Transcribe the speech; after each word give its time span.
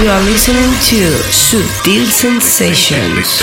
You 0.00 0.08
are 0.08 0.24
listening 0.24 0.72
to 0.88 1.12
Sutil 1.28 2.08
Sensations. 2.08 3.36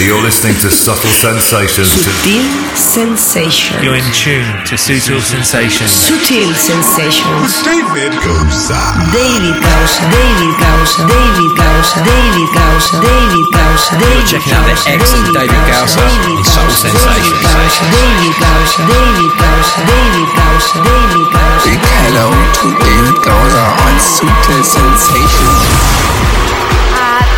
You're 0.00 0.24
listening 0.24 0.56
to 0.64 0.72
Subtle 0.72 1.12
Sensations. 1.12 1.84
Sutil 1.84 2.48
Sensations. 2.72 3.84
You're 3.84 4.00
in 4.00 4.08
tune 4.16 4.48
to 4.72 4.80
Sutil 4.80 5.20
Sensations. 5.20 5.92
Sutil 5.92 6.48
Sensations. 6.56 7.60
David 7.60 8.16
Goza. 8.24 8.80
David 9.12 9.60
Causa, 9.60 10.00
David 10.08 10.54
Causa, 10.56 11.04
David 11.04 11.52
Causa, 11.60 12.00
David 12.00 12.48
Causa, 12.56 12.94
David 13.04 13.46
Causa, 13.52 13.92
David 14.00 14.24
checking 14.32 14.56
out 14.56 14.64
the 14.64 14.76
excellent 14.88 15.36
David 15.36 15.62
Causa 15.68 16.00
in 16.24 16.40
Soul 16.40 16.72
Sensations. 16.72 17.36
David 17.44 18.32
Causa, 18.40 18.80
David 18.80 19.32
Causa, 19.36 19.76
David 19.84 20.28
Causa, 20.32 20.76
David 20.88 21.26
Causa. 21.36 21.68
Big 21.68 21.84
hello 22.00 22.32
to 22.32 22.66
David 22.80 23.18
Goza 23.20 23.64
on 23.76 23.94
Sutil 24.00 24.64
Sensations. 24.64 25.97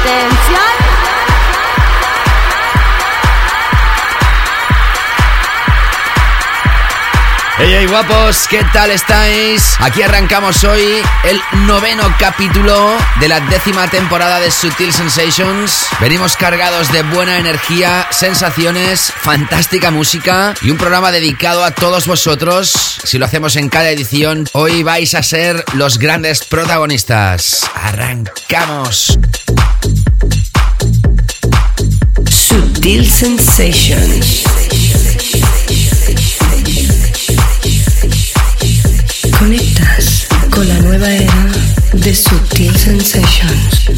Atención. 0.00 0.60
Hey, 7.58 7.74
hey, 7.76 7.86
guapos, 7.86 8.48
¿qué 8.48 8.64
tal 8.72 8.90
estáis? 8.90 9.76
Aquí 9.80 10.00
arrancamos 10.00 10.64
hoy 10.64 11.02
el 11.24 11.38
noveno 11.66 12.02
capítulo 12.18 12.96
de 13.20 13.28
la 13.28 13.40
décima 13.40 13.86
temporada 13.88 14.40
de 14.40 14.50
Sutil 14.50 14.94
Sensations. 14.94 15.86
Venimos 16.00 16.36
cargados 16.36 16.90
de 16.90 17.02
buena 17.02 17.36
energía, 17.36 18.06
sensaciones, 18.10 19.12
fantástica 19.14 19.90
música 19.90 20.54
y 20.62 20.70
un 20.70 20.78
programa 20.78 21.12
dedicado 21.12 21.62
a 21.62 21.72
todos 21.72 22.06
vosotros. 22.06 22.98
Si 23.04 23.18
lo 23.18 23.26
hacemos 23.26 23.56
en 23.56 23.68
cada 23.68 23.90
edición, 23.90 24.48
hoy 24.54 24.82
vais 24.82 25.14
a 25.14 25.22
ser 25.22 25.62
los 25.74 25.98
grandes 25.98 26.44
protagonistas. 26.44 27.68
Arrancamos. 27.74 29.18
Sutil 32.80 33.04
Sensations. 33.10 34.44
Conectas 39.38 40.26
con 40.50 40.66
la 40.66 40.78
nueva 40.78 41.12
era 41.12 41.52
de 41.92 42.14
Sutil 42.14 42.74
Sensations. 42.74 43.90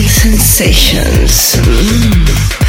Sensations. 0.00 1.56
Mm. 1.56 2.61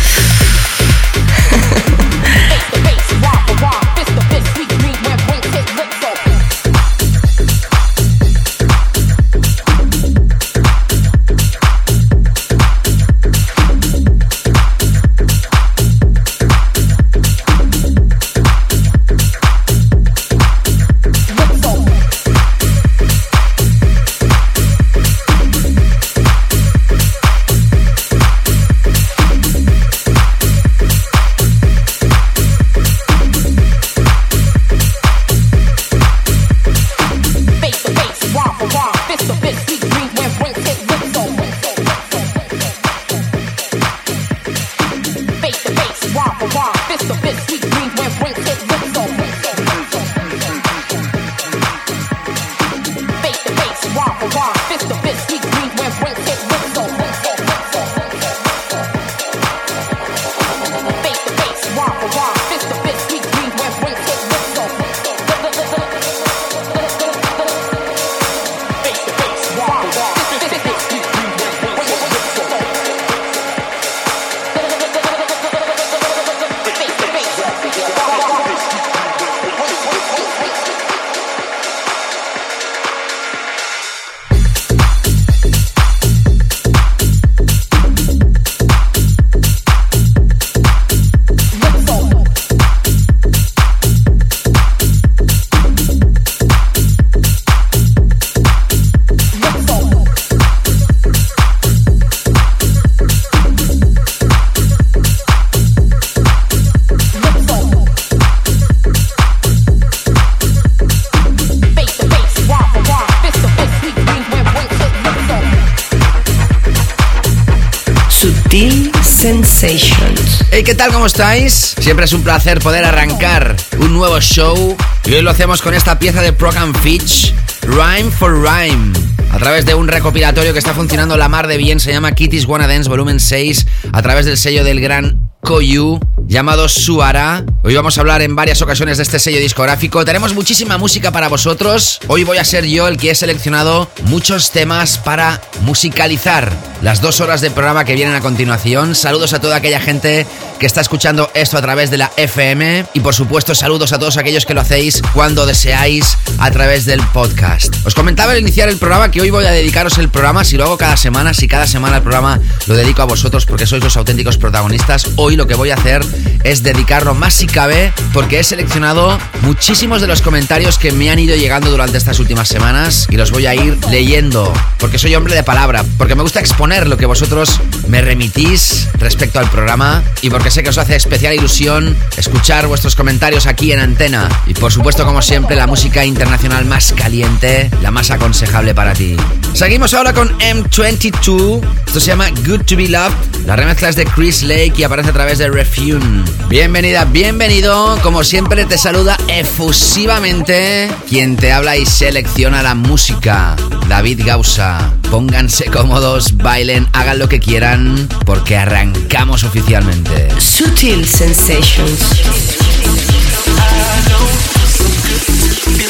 ¿Qué 120.64 120.76
tal? 120.76 120.94
¿Cómo 120.94 121.08
estáis? 121.08 121.76
Siempre 121.80 122.06
es 122.06 122.14
un 122.14 122.24
placer 122.24 122.60
poder 122.60 122.86
arrancar 122.86 123.56
un 123.80 123.92
nuevo 123.92 124.20
show. 124.22 124.78
Y 125.06 125.14
hoy 125.14 125.22
lo 125.22 125.32
hacemos 125.32 125.62
con 125.62 125.74
esta 125.74 126.00
pieza 126.00 126.22
de 126.22 126.32
Program 126.32 126.74
Fitch, 126.74 127.34
Rhyme 127.64 128.10
for 128.12 128.42
Rhyme. 128.42 128.94
A 129.32 129.40
través 129.40 129.66
de 129.66 129.74
un 129.74 129.88
recopilatorio 129.88 130.54
que 130.54 130.60
está 130.60 130.74
funcionando 130.74 131.18
la 131.18 131.28
mar 131.28 131.48
de 131.48 131.58
bien, 131.58 131.80
se 131.80 131.92
llama 131.92 132.14
Kitty's 132.14 132.46
Wanna 132.46 132.68
Dance 132.68 132.88
Volumen 132.88 133.20
6, 133.20 133.66
a 133.92 134.02
través 134.02 134.26
del 134.26 134.38
sello 134.38 134.64
del 134.64 134.80
gran 134.80 135.30
Koyu, 135.42 136.00
llamado 136.28 136.70
Suara. 136.70 137.44
Hoy 137.66 137.76
vamos 137.76 137.98
a 137.98 138.02
hablar 138.02 138.22
en 138.22 138.36
varias 138.36 138.62
ocasiones 138.62 138.98
de 138.98 139.04
este 139.04 139.20
sello 139.20 139.40
discográfico. 139.40 140.04
Tenemos 140.04 140.34
muchísima 140.34 140.78
música 140.78 141.12
para 141.12 141.30
vosotros. 141.30 142.02
Hoy 142.08 142.26
voy 142.26 142.38
a 142.38 142.44
ser 142.44 142.66
yo 142.66 142.90
el 142.90 142.98
que 142.98 143.12
he 143.12 143.16
seleccionado 143.16 143.90
muchos 144.04 144.52
temas 144.52 144.98
para 144.98 145.40
musicalizar 145.62 146.52
las 146.82 147.00
dos 147.00 147.22
horas 147.22 147.40
de 147.40 147.52
programa 147.52 147.86
que 147.86 147.96
vienen 147.96 148.16
a 148.16 148.20
continuación. 148.20 148.96
Saludos 148.96 149.32
a 149.32 149.40
toda 149.40 149.56
aquella 149.56 149.80
gente 149.80 150.28
que 150.60 150.66
está 150.66 150.82
escuchando 150.82 151.32
esto 151.34 151.58
a 151.58 151.62
través 151.62 151.90
de 151.90 151.98
la 151.98 152.12
FM 152.18 152.86
y 152.94 153.00
por 153.00 153.16
supuesto 153.16 153.56
saludos 153.56 153.94
a 153.94 154.00
todos 154.00 154.18
aquellos 154.18 154.46
que 154.46 154.54
lo 154.54 154.60
hacéis 154.60 155.02
cuando 155.14 155.46
deseáis 155.46 156.18
a 156.40 156.52
través 156.52 156.86
del 156.86 157.02
podcast. 157.08 157.74
Os 157.86 157.96
comentaba 157.96 158.34
al 158.34 158.40
iniciar 158.40 158.68
el 158.68 158.78
programa 158.78 159.10
que 159.10 159.22
hoy 159.22 159.30
voy 159.30 159.46
a 159.46 159.52
dedicaros 159.52 159.98
el 159.98 160.10
programa, 160.10 160.44
si 160.44 160.58
lo 160.58 160.66
hago 160.66 160.78
cada 160.78 160.98
semana, 160.98 161.34
si 161.34 161.48
cada 161.48 161.68
semana 161.68 161.98
el 161.98 162.04
programa 162.04 162.42
lo 162.68 162.76
dedico 162.76 163.02
a 163.02 163.06
vosotros 163.06 163.46
porque 163.46 163.66
sois 163.66 163.82
los 163.82 163.96
auténticos 163.96 164.38
protagonistas, 164.38 165.08
hoy 165.16 165.38
lo 165.38 165.48
que 165.48 165.56
voy 165.56 165.72
a 165.72 165.76
hacer 165.76 166.04
es 166.44 166.64
dedicarlo 166.64 167.14
más 167.14 167.34
cabe 167.54 167.94
porque 168.14 168.40
he 168.40 168.44
seleccionado 168.44 169.18
muchísimos 169.44 170.02
de 170.02 170.08
los 170.08 170.24
comentarios 170.24 170.80
que 170.80 170.92
me 170.92 171.12
han 171.12 171.20
ido 171.20 171.36
llegando 171.36 171.70
durante 171.70 172.00
estas 172.00 172.20
últimas 172.20 172.48
semanas 172.48 173.06
y 173.12 173.16
los 173.16 173.30
voy 173.30 173.46
a 173.46 173.54
ir 173.54 173.78
leyendo 173.92 174.52
porque 174.80 174.98
soy 174.98 175.14
hombre 175.14 175.36
de 175.36 175.44
palabra, 175.44 175.86
porque 176.00 176.16
me 176.16 176.24
gusta 176.24 176.40
exponer 176.40 176.88
lo 176.88 176.98
que 176.98 177.06
vosotros 177.06 177.60
me 177.88 178.02
remitís 178.02 178.90
respecto 178.98 179.38
al 179.38 179.50
programa 179.52 180.04
y 180.22 180.32
porque 180.32 180.50
sé 180.50 180.64
que 180.64 180.70
os 180.70 180.80
hace 180.80 180.96
especial 180.96 181.36
ilusión 181.36 181.96
escuchar 182.18 182.66
vuestros 182.66 182.96
comentarios 182.96 183.46
aquí 183.46 183.72
en 183.72 183.80
antena 183.80 184.28
y 184.48 184.56
por 184.56 184.72
supuesto 184.72 185.06
como 185.06 185.22
siempre 185.22 185.56
la 185.56 185.68
música 185.68 186.04
internacional 186.04 186.66
más 186.66 186.92
caliente, 186.94 187.70
la 187.84 187.92
más 187.92 188.10
aconsejable 188.10 188.74
para 188.74 188.94
ti. 188.94 189.16
Seguimos 189.54 189.94
ahora 189.94 190.14
con 190.14 190.36
M22, 190.40 191.62
esto 191.86 192.00
se 192.00 192.08
llama 192.08 192.30
Good 192.32 192.64
to 192.64 192.76
Be 192.76 192.90
Loved, 192.90 193.46
la 193.46 193.56
remezcla 193.56 193.90
es 193.90 193.96
de 193.96 194.06
Chris 194.06 194.42
Lake 194.42 194.74
y 194.78 194.84
aparece 194.84 195.12
a 195.12 195.14
través 195.14 195.38
de 195.38 195.50
Refune. 195.50 196.24
Bienvenida, 196.50 197.06
bienvenido, 197.46 198.00
como 198.02 198.24
siempre 198.24 198.64
te 198.64 198.78
saluda 198.78 199.18
efusivamente 199.28 200.90
quien 201.10 201.36
te 201.36 201.52
habla 201.52 201.76
y 201.76 201.86
selecciona 201.86 202.64
la 202.64 202.74
música, 202.74 203.58
David 203.90 204.22
Gausa. 204.26 204.94
Pónganse 205.12 205.66
cómodos, 205.66 206.38
bailen, 206.38 206.88
hagan 206.94 207.20
lo 207.20 207.28
que 207.28 207.42
quieran 207.42 208.08
porque 208.26 208.56
arrancamos 208.56 209.44
oficialmente. 209.44 210.30
Sutil 210.40 211.06
Sensations. 211.06 212.00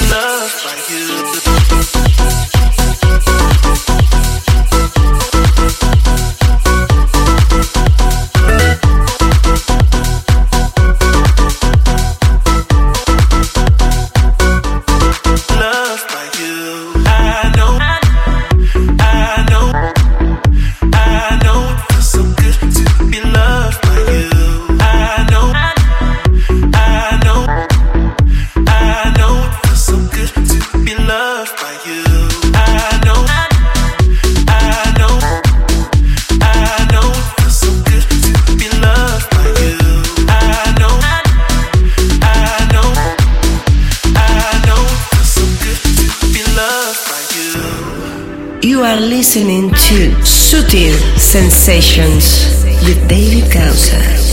loved 0.10 1.03
listening 49.24 49.70
to 49.70 50.12
Sutil 50.20 50.94
Sensations 51.18 52.66
with 52.86 53.08
David 53.08 53.50
Causa. 53.54 54.33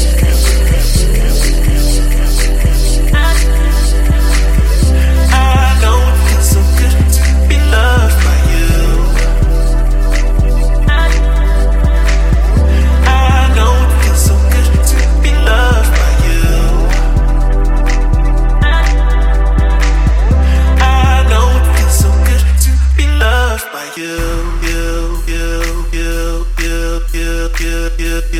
yeah. 27.98 28.39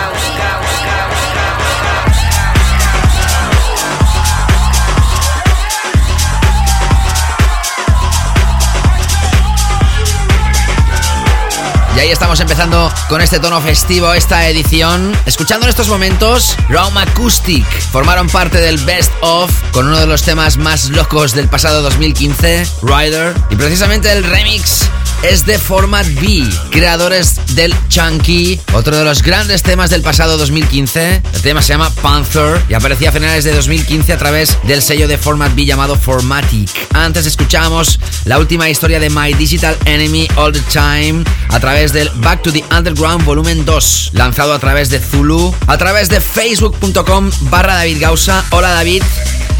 Ahí 12.01 12.09
estamos 12.09 12.39
empezando 12.39 12.91
con 13.09 13.21
este 13.21 13.39
tono 13.39 13.61
festivo 13.61 14.11
esta 14.15 14.47
edición. 14.49 15.15
Escuchando 15.27 15.67
en 15.67 15.69
estos 15.69 15.87
momentos, 15.87 16.55
Raum 16.67 16.97
Acoustic 16.97 17.63
formaron 17.91 18.27
parte 18.27 18.57
del 18.57 18.79
Best 18.79 19.11
of 19.21 19.51
con 19.71 19.85
uno 19.85 19.99
de 19.99 20.07
los 20.07 20.23
temas 20.23 20.57
más 20.57 20.89
locos 20.89 21.33
del 21.33 21.47
pasado 21.47 21.83
2015, 21.83 22.65
Rider. 22.81 23.35
Y 23.51 23.55
precisamente 23.55 24.11
el 24.11 24.23
remix 24.23 24.89
es 25.21 25.45
de 25.45 25.59
Format 25.59 26.07
B, 26.19 26.43
creadores 26.71 27.39
del 27.55 27.75
Chunky, 27.89 28.59
otro 28.73 28.97
de 28.97 29.05
los 29.05 29.21
grandes 29.21 29.61
temas 29.61 29.91
del 29.91 30.01
pasado 30.01 30.37
2015. 30.37 31.21
El 31.33 31.41
tema 31.41 31.61
se 31.61 31.69
llama 31.69 31.91
Panther 32.01 32.59
y 32.67 32.73
aparecía 32.73 33.09
a 33.09 33.11
finales 33.11 33.43
de 33.43 33.53
2015 33.53 34.13
a 34.13 34.17
través 34.17 34.57
del 34.63 34.81
sello 34.81 35.07
de 35.07 35.19
Format 35.19 35.53
B 35.53 35.65
llamado 35.65 35.95
Formatic. 35.95 36.71
Antes 36.93 37.27
escuchamos 37.27 37.99
la 38.25 38.39
última 38.39 38.69
historia 38.69 38.99
de 38.99 39.09
My 39.09 39.33
Digital 39.33 39.77
Enemy 39.85 40.27
All 40.35 40.51
the 40.51 40.61
Time 40.71 41.23
a 41.49 41.59
través 41.59 41.93
del 41.93 42.09
Back 42.15 42.43
to 42.43 42.51
the 42.51 42.63
Underground 42.75 43.25
Volumen 43.25 43.65
2, 43.65 44.11
lanzado 44.13 44.53
a 44.53 44.59
través 44.59 44.89
de 44.89 44.99
Zulu, 44.99 45.53
a 45.67 45.77
través 45.77 46.09
de 46.09 46.21
facebook.com 46.21 47.31
barra 47.41 47.75
David 47.75 47.99
Gausa. 47.99 48.43
Hola 48.51 48.69
David. 48.69 49.03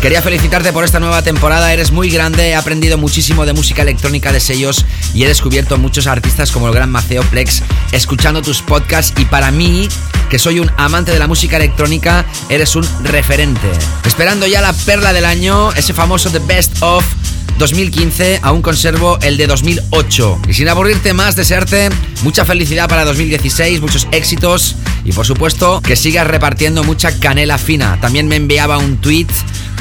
Quería 0.02 0.24
felicitarte 0.24 0.74
por 0.74 0.84
esta 0.84 1.00
nueva 1.00 1.22
temporada, 1.22 1.72
eres 1.72 1.92
muy 1.92 2.10
grande, 2.10 2.50
he 2.50 2.56
aprendido 2.56 2.98
muchísimo 2.98 3.46
de 3.46 3.54
música 3.54 3.84
electrónica, 3.84 4.32
de 4.32 4.40
sellos 4.40 4.84
y 5.14 5.24
he 5.24 5.28
descubierto 5.28 5.78
muchos 5.78 6.08
artistas 6.08 6.52
como 6.52 6.68
el 6.68 6.74
gran 6.74 6.90
Maceo 6.90 7.22
Plex 7.24 7.62
escuchando 7.92 8.42
tus 8.42 8.64
podcasts 8.64 9.14
y 9.20 9.26
para 9.26 9.52
mí, 9.52 9.88
que 10.32 10.40
soy 10.40 10.60
un 10.60 10.72
amante 10.78 11.12
de 11.12 11.20
la 11.20 11.28
música 11.28 11.58
electrónica, 11.58 12.26
eres 12.50 12.76
un 12.76 12.88
referente. 13.04 13.70
Esperando 14.04 14.48
ya 14.48 14.62
la 14.62 14.74
perla 14.74 15.14
del 15.14 15.26
año, 15.26 15.72
ese 15.74 15.94
famoso 15.94 16.32
The 16.32 16.40
Best 16.40 16.82
of 16.82 17.06
2015, 17.62 18.40
aún 18.42 18.64
conservo 18.64 19.20
el 19.22 19.38
de 19.38 19.46
2008. 19.46 20.42
Y 20.48 20.54
sin 20.54 20.68
aburrirte 20.68 21.14
más, 21.14 21.36
desearte 21.36 21.90
mucha 22.24 22.44
felicidad 22.44 22.90
para 22.90 23.06
2016, 23.06 23.82
muchos 23.82 24.08
éxitos 24.12 24.76
y 25.06 25.12
por 25.12 25.28
supuesto 25.28 25.80
que 25.80 25.96
sigas 25.96 26.26
repartiendo 26.26 26.84
mucha 26.84 27.20
canela 27.20 27.60
fina. 27.60 28.00
También 28.02 28.28
me 28.28 28.36
enviaba 28.36 28.80
un 28.80 28.98
tweet 28.98 29.28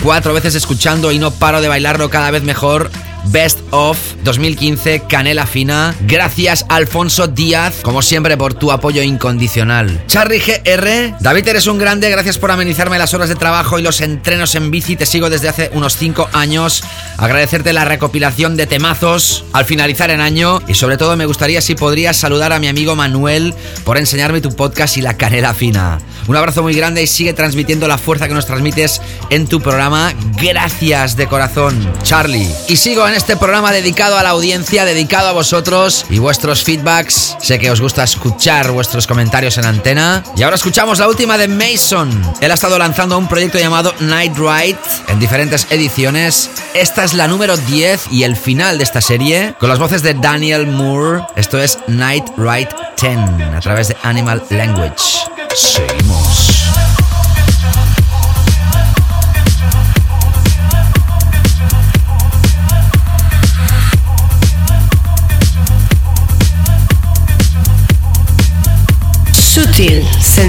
cuatro 0.02 0.34
veces 0.34 0.54
escuchando 0.56 1.10
y 1.10 1.18
no 1.18 1.30
paro 1.30 1.62
de 1.62 1.68
bailarlo 1.68 2.10
cada 2.10 2.30
vez 2.30 2.42
mejor. 2.42 2.90
Best 3.26 3.60
of 3.70 3.99
2015 4.25 5.02
Canela 5.08 5.46
Fina. 5.46 5.94
Gracias 6.02 6.64
Alfonso 6.68 7.26
Díaz, 7.28 7.80
como 7.82 8.02
siempre 8.02 8.37
por 8.37 8.54
tu 8.54 8.72
apoyo 8.72 9.02
incondicional. 9.02 10.02
Charlie 10.06 10.40
GR, 10.40 11.16
David 11.20 11.49
eres 11.49 11.66
un 11.66 11.78
grande, 11.78 12.10
gracias 12.10 12.38
por 12.38 12.50
amenizarme 12.50 12.99
las 12.99 13.14
horas 13.14 13.28
de 13.28 13.37
trabajo 13.37 13.78
y 13.78 13.82
los 13.82 14.00
entrenos 14.00 14.54
en 14.54 14.70
bici. 14.70 14.96
Te 14.96 15.06
sigo 15.06 15.30
desde 15.30 15.49
hace 15.49 15.70
unos 15.75 15.96
5 15.96 16.30
años. 16.32 16.82
Agradecerte 17.20 17.74
la 17.74 17.84
recopilación 17.84 18.56
de 18.56 18.66
temazos 18.66 19.44
al 19.52 19.66
finalizar 19.66 20.10
el 20.10 20.22
año 20.22 20.62
y 20.66 20.72
sobre 20.72 20.96
todo 20.96 21.18
me 21.18 21.26
gustaría 21.26 21.60
si 21.60 21.74
podrías 21.74 22.16
saludar 22.16 22.54
a 22.54 22.58
mi 22.58 22.66
amigo 22.66 22.96
Manuel 22.96 23.52
por 23.84 23.98
enseñarme 23.98 24.40
tu 24.40 24.56
podcast 24.56 24.96
y 24.96 25.02
la 25.02 25.18
canela 25.18 25.52
fina. 25.52 25.98
Un 26.28 26.36
abrazo 26.36 26.62
muy 26.62 26.72
grande 26.72 27.02
y 27.02 27.06
sigue 27.06 27.34
transmitiendo 27.34 27.88
la 27.88 27.98
fuerza 27.98 28.26
que 28.26 28.32
nos 28.32 28.46
transmites 28.46 29.02
en 29.28 29.46
tu 29.46 29.60
programa. 29.60 30.14
Gracias 30.42 31.16
de 31.16 31.26
corazón, 31.26 31.92
Charlie. 32.02 32.49
Y 32.68 32.76
sigo 32.76 33.06
en 33.06 33.14
este 33.14 33.37
programa 33.37 33.73
dedicado 33.73 34.16
a 34.16 34.23
la 34.23 34.30
audiencia, 34.30 34.87
dedicado 34.87 35.28
a 35.28 35.32
vosotros 35.32 36.06
y 36.09 36.18
vuestros 36.18 36.64
feedbacks. 36.64 37.37
Sé 37.40 37.59
que 37.59 37.70
os 37.70 37.80
gusta 37.80 38.04
escuchar 38.04 38.71
vuestros 38.71 39.06
comentarios 39.06 39.58
en 39.58 39.67
antena. 39.67 40.25
Y 40.36 40.43
ahora 40.43 40.56
escuchamos 40.56 40.99
la 40.99 41.08
última 41.08 41.36
de 41.36 41.47
Mason. 41.47 42.10
Él 42.41 42.50
ha 42.50 42.54
estado 42.54 42.78
lanzando 42.78 43.19
un 43.19 43.28
proyecto 43.28 43.58
llamado 43.58 43.95
Night 44.00 44.36
Ride 44.36 44.78
en 45.08 45.19
diferentes 45.19 45.67
ediciones. 45.71 46.50
Esta 46.73 47.04
es 47.04 47.12
la 47.12 47.28
número 47.28 47.58
10 47.58 48.08
y 48.10 48.25
el 48.25 48.34
final 48.34 48.78
de 48.78 48.84
esta 48.84 49.02
serie 49.02 49.54
con 49.58 49.69
las 49.69 49.78
voces 49.78 50.02
de 50.02 50.14
Daniel 50.14 50.67
Moore. 50.67 51.23
Esto 51.36 51.58
es 51.58 51.78
Night 51.86 52.25
Ride 52.38 52.71
10 53.00 53.19
a 53.56 53.60
través 53.60 53.88
de 53.88 53.97
Animal 54.02 54.43
Language. 54.49 55.28
Seguimos. 55.54 56.29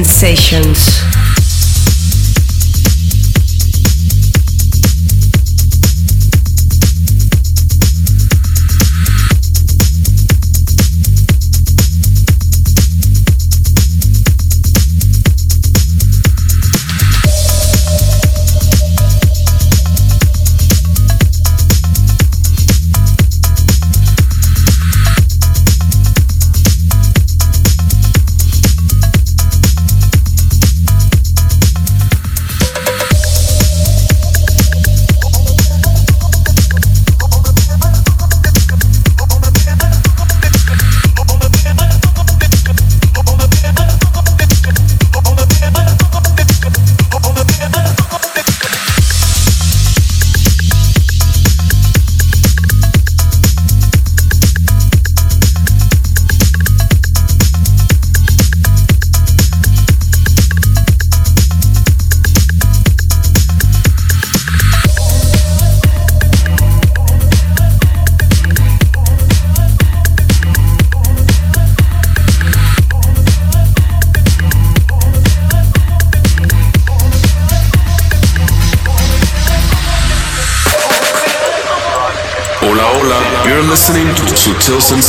Sensations. 0.04 1.11
To 84.72 85.01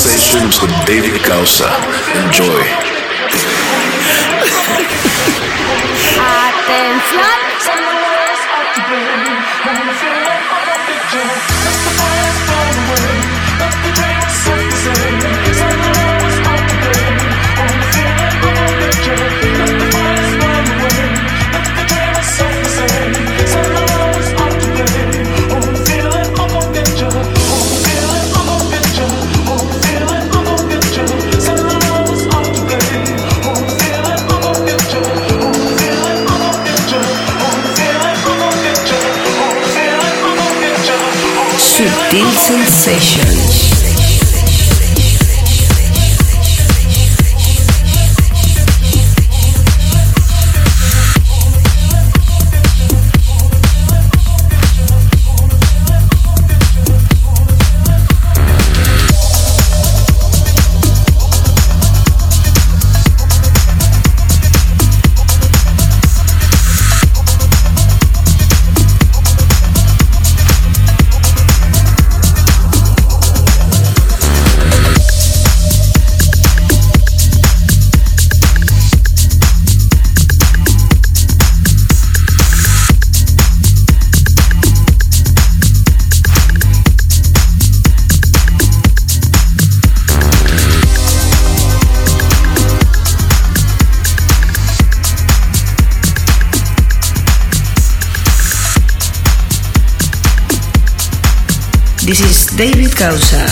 This 102.04 102.20
is 102.20 102.56
David 102.56 102.96
Causa 102.96 103.46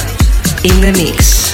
in 0.64 0.80
the 0.80 0.92
mix. 0.98 1.49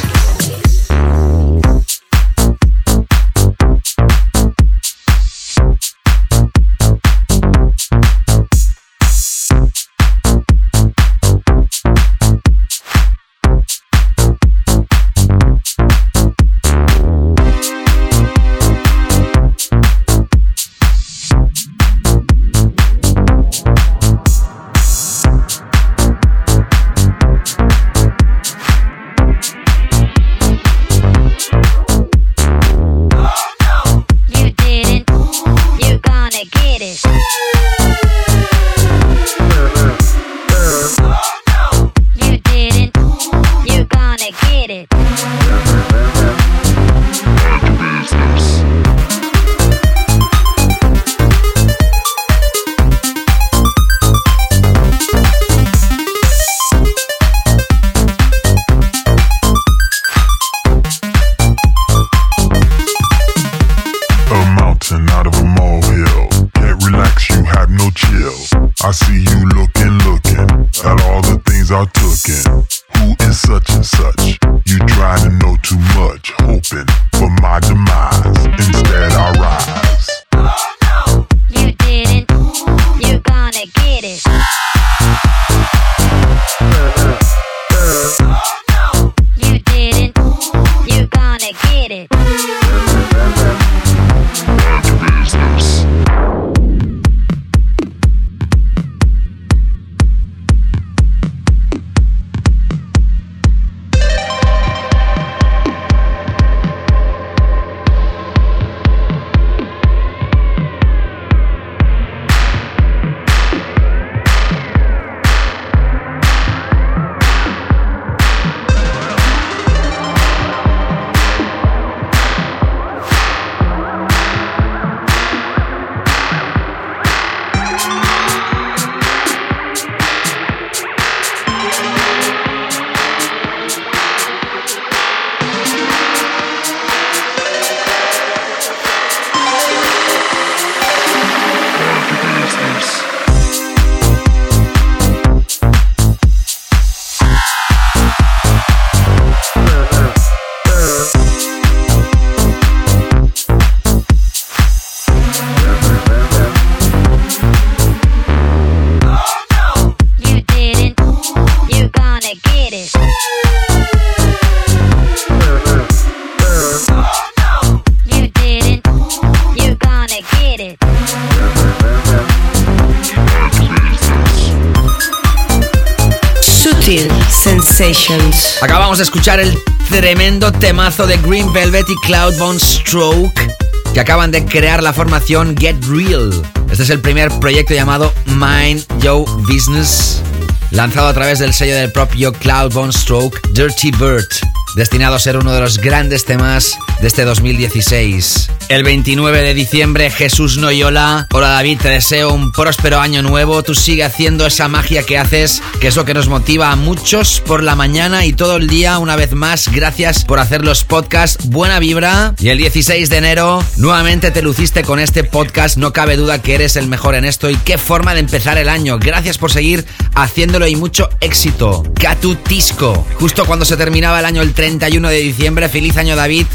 Escuchar 179.00 179.40
el 179.40 179.58
tremendo 179.90 180.50
temazo 180.52 181.06
de 181.06 181.18
Green 181.18 181.52
Velvet 181.52 181.86
y 181.90 181.94
Cloudbone 181.96 182.58
Stroke 182.58 183.54
que 183.92 184.00
acaban 184.00 184.30
de 184.30 184.44
crear 184.46 184.82
la 184.82 184.94
formación 184.94 185.54
Get 185.54 185.76
Real. 185.84 186.30
Este 186.70 186.82
es 186.82 186.90
el 186.90 187.02
primer 187.02 187.30
proyecto 187.38 187.74
llamado 187.74 188.14
Mind 188.24 188.86
Your 189.02 189.28
Business, 189.42 190.22
lanzado 190.70 191.08
a 191.08 191.14
través 191.14 191.38
del 191.38 191.52
sello 191.52 191.74
del 191.74 191.92
propio 191.92 192.32
Cloudbone 192.32 192.92
Stroke 192.92 193.38
Dirty 193.50 193.90
Bird, 193.90 194.28
destinado 194.76 195.14
a 195.14 195.18
ser 195.18 195.36
uno 195.36 195.52
de 195.52 195.60
los 195.60 195.76
grandes 195.78 196.24
temas 196.24 196.78
de 197.00 197.08
este 197.08 197.24
2016. 197.24 198.50
El 198.68 198.82
29 198.82 199.42
de 199.42 199.54
diciembre, 199.54 200.10
Jesús 200.10 200.56
Noyola. 200.56 201.26
Hola 201.32 201.48
David, 201.50 201.78
te 201.80 201.88
deseo 201.88 202.32
un 202.32 202.50
próspero 202.52 203.00
año 203.00 203.22
nuevo. 203.22 203.62
Tú 203.62 203.74
sigue 203.74 204.02
haciendo 204.02 204.46
esa 204.46 204.68
magia 204.68 205.04
que 205.04 205.18
haces, 205.18 205.62
que 205.80 205.88
es 205.88 205.96
lo 205.96 206.04
que 206.04 206.14
nos 206.14 206.28
motiva 206.28 206.72
a 206.72 206.76
muchos 206.76 207.40
por 207.46 207.62
la 207.62 207.76
mañana 207.76 208.24
y 208.24 208.32
todo 208.32 208.56
el 208.56 208.66
día. 208.66 208.98
Una 208.98 209.16
vez 209.16 209.34
más, 209.34 209.68
gracias 209.68 210.24
por 210.24 210.40
hacer 210.40 210.64
los 210.64 210.84
podcasts. 210.84 211.48
Buena 211.48 211.78
vibra. 211.78 212.34
Y 212.38 212.48
el 212.48 212.58
16 212.58 213.08
de 213.08 213.16
enero, 213.16 213.62
nuevamente 213.76 214.30
te 214.30 214.42
luciste 214.42 214.82
con 214.82 214.98
este 214.98 215.22
podcast. 215.22 215.76
No 215.76 215.92
cabe 215.92 216.16
duda 216.16 216.42
que 216.42 216.54
eres 216.54 216.76
el 216.76 216.88
mejor 216.88 217.14
en 217.14 217.24
esto. 217.24 217.50
Y 217.50 217.56
qué 217.56 217.78
forma 217.78 218.14
de 218.14 218.20
empezar 218.20 218.58
el 218.58 218.68
año. 218.68 218.98
Gracias 218.98 219.38
por 219.38 219.52
seguir 219.52 219.84
haciéndolo 220.14 220.66
y 220.66 220.76
mucho 220.76 221.08
éxito. 221.20 221.84
Catu 222.00 222.34
Tisco. 222.36 223.06
Justo 223.20 223.44
cuando 223.44 223.64
se 223.64 223.76
terminaba 223.76 224.18
el 224.18 224.26
año 224.26 224.42
el 224.42 224.54
31 224.54 225.08
de 225.08 225.18
diciembre. 225.18 225.68
Feliz 225.68 225.96
año 225.96 226.16
David. 226.16 226.46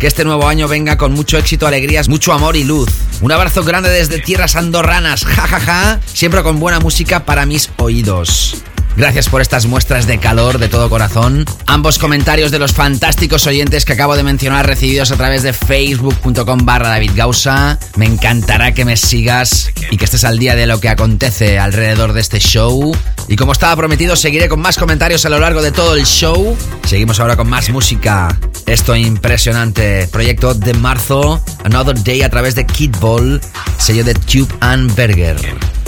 Que 0.00 0.06
este 0.06 0.24
nuevo 0.24 0.48
año 0.48 0.66
venga 0.66 0.96
con 0.96 1.12
mucho 1.12 1.36
éxito, 1.36 1.66
alegrías, 1.66 2.08
mucho 2.08 2.32
amor 2.32 2.56
y 2.56 2.64
luz. 2.64 2.88
Un 3.20 3.32
abrazo 3.32 3.62
grande 3.64 3.90
desde 3.90 4.18
tierras 4.18 4.56
andorranas, 4.56 5.26
jajaja, 5.26 5.60
ja, 5.60 5.66
ja, 5.66 6.00
siempre 6.06 6.42
con 6.42 6.58
buena 6.58 6.80
música 6.80 7.26
para 7.26 7.44
mis 7.44 7.68
oídos. 7.76 8.64
Gracias 8.96 9.28
por 9.28 9.40
estas 9.40 9.66
muestras 9.66 10.06
de 10.06 10.18
calor 10.18 10.58
de 10.58 10.68
todo 10.68 10.90
corazón. 10.90 11.44
Ambos 11.66 11.98
comentarios 11.98 12.50
de 12.50 12.58
los 12.58 12.72
fantásticos 12.72 13.46
oyentes 13.46 13.84
que 13.84 13.92
acabo 13.92 14.16
de 14.16 14.22
mencionar 14.22 14.66
recibidos 14.66 15.10
a 15.10 15.16
través 15.16 15.42
de 15.42 15.52
facebook.com 15.52 16.64
barra 16.64 16.88
David 16.90 17.12
Gausa. 17.14 17.78
Me 17.96 18.06
encantará 18.06 18.72
que 18.72 18.84
me 18.84 18.96
sigas 18.96 19.70
y 19.90 19.96
que 19.96 20.04
estés 20.04 20.24
al 20.24 20.38
día 20.38 20.54
de 20.54 20.66
lo 20.66 20.80
que 20.80 20.88
acontece 20.88 21.58
alrededor 21.58 22.12
de 22.12 22.20
este 22.20 22.40
show. 22.40 22.94
Y 23.28 23.36
como 23.36 23.52
estaba 23.52 23.76
prometido, 23.76 24.16
seguiré 24.16 24.48
con 24.48 24.60
más 24.60 24.76
comentarios 24.76 25.24
a 25.24 25.30
lo 25.30 25.38
largo 25.38 25.62
de 25.62 25.72
todo 25.72 25.94
el 25.94 26.04
show. 26.04 26.56
Seguimos 26.84 27.20
ahora 27.20 27.36
con 27.36 27.48
más 27.48 27.70
música. 27.70 28.36
Esto 28.66 28.96
impresionante. 28.96 30.08
Proyecto 30.08 30.54
de 30.54 30.74
marzo, 30.74 31.42
Another 31.64 32.02
Day 32.02 32.22
a 32.22 32.30
través 32.30 32.54
de 32.54 32.66
Kid 32.66 32.94
Ball, 33.00 33.40
sello 33.78 34.04
de 34.04 34.14
Tube 34.14 34.52
and 34.60 34.94
Berger. 34.94 35.36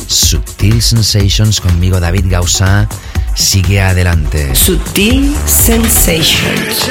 Sutil 0.06 0.82
Sensations 0.82 1.60
conmigo 1.60 1.98
David 1.98 2.26
Gausa. 2.28 2.88
Sigue 3.34 3.80
adelante. 3.80 4.54
Sutil 4.54 5.34
Sensations. 5.46 6.90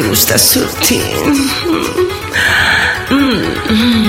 Me 0.00 0.08
gusta 0.08 0.38
Sutil. 0.38 1.02
Mm, 3.10 3.42
mm. 3.70 4.07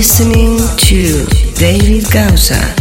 Listening 0.00 0.56
to 0.78 1.26
David 1.56 2.10
Gausa 2.10 2.79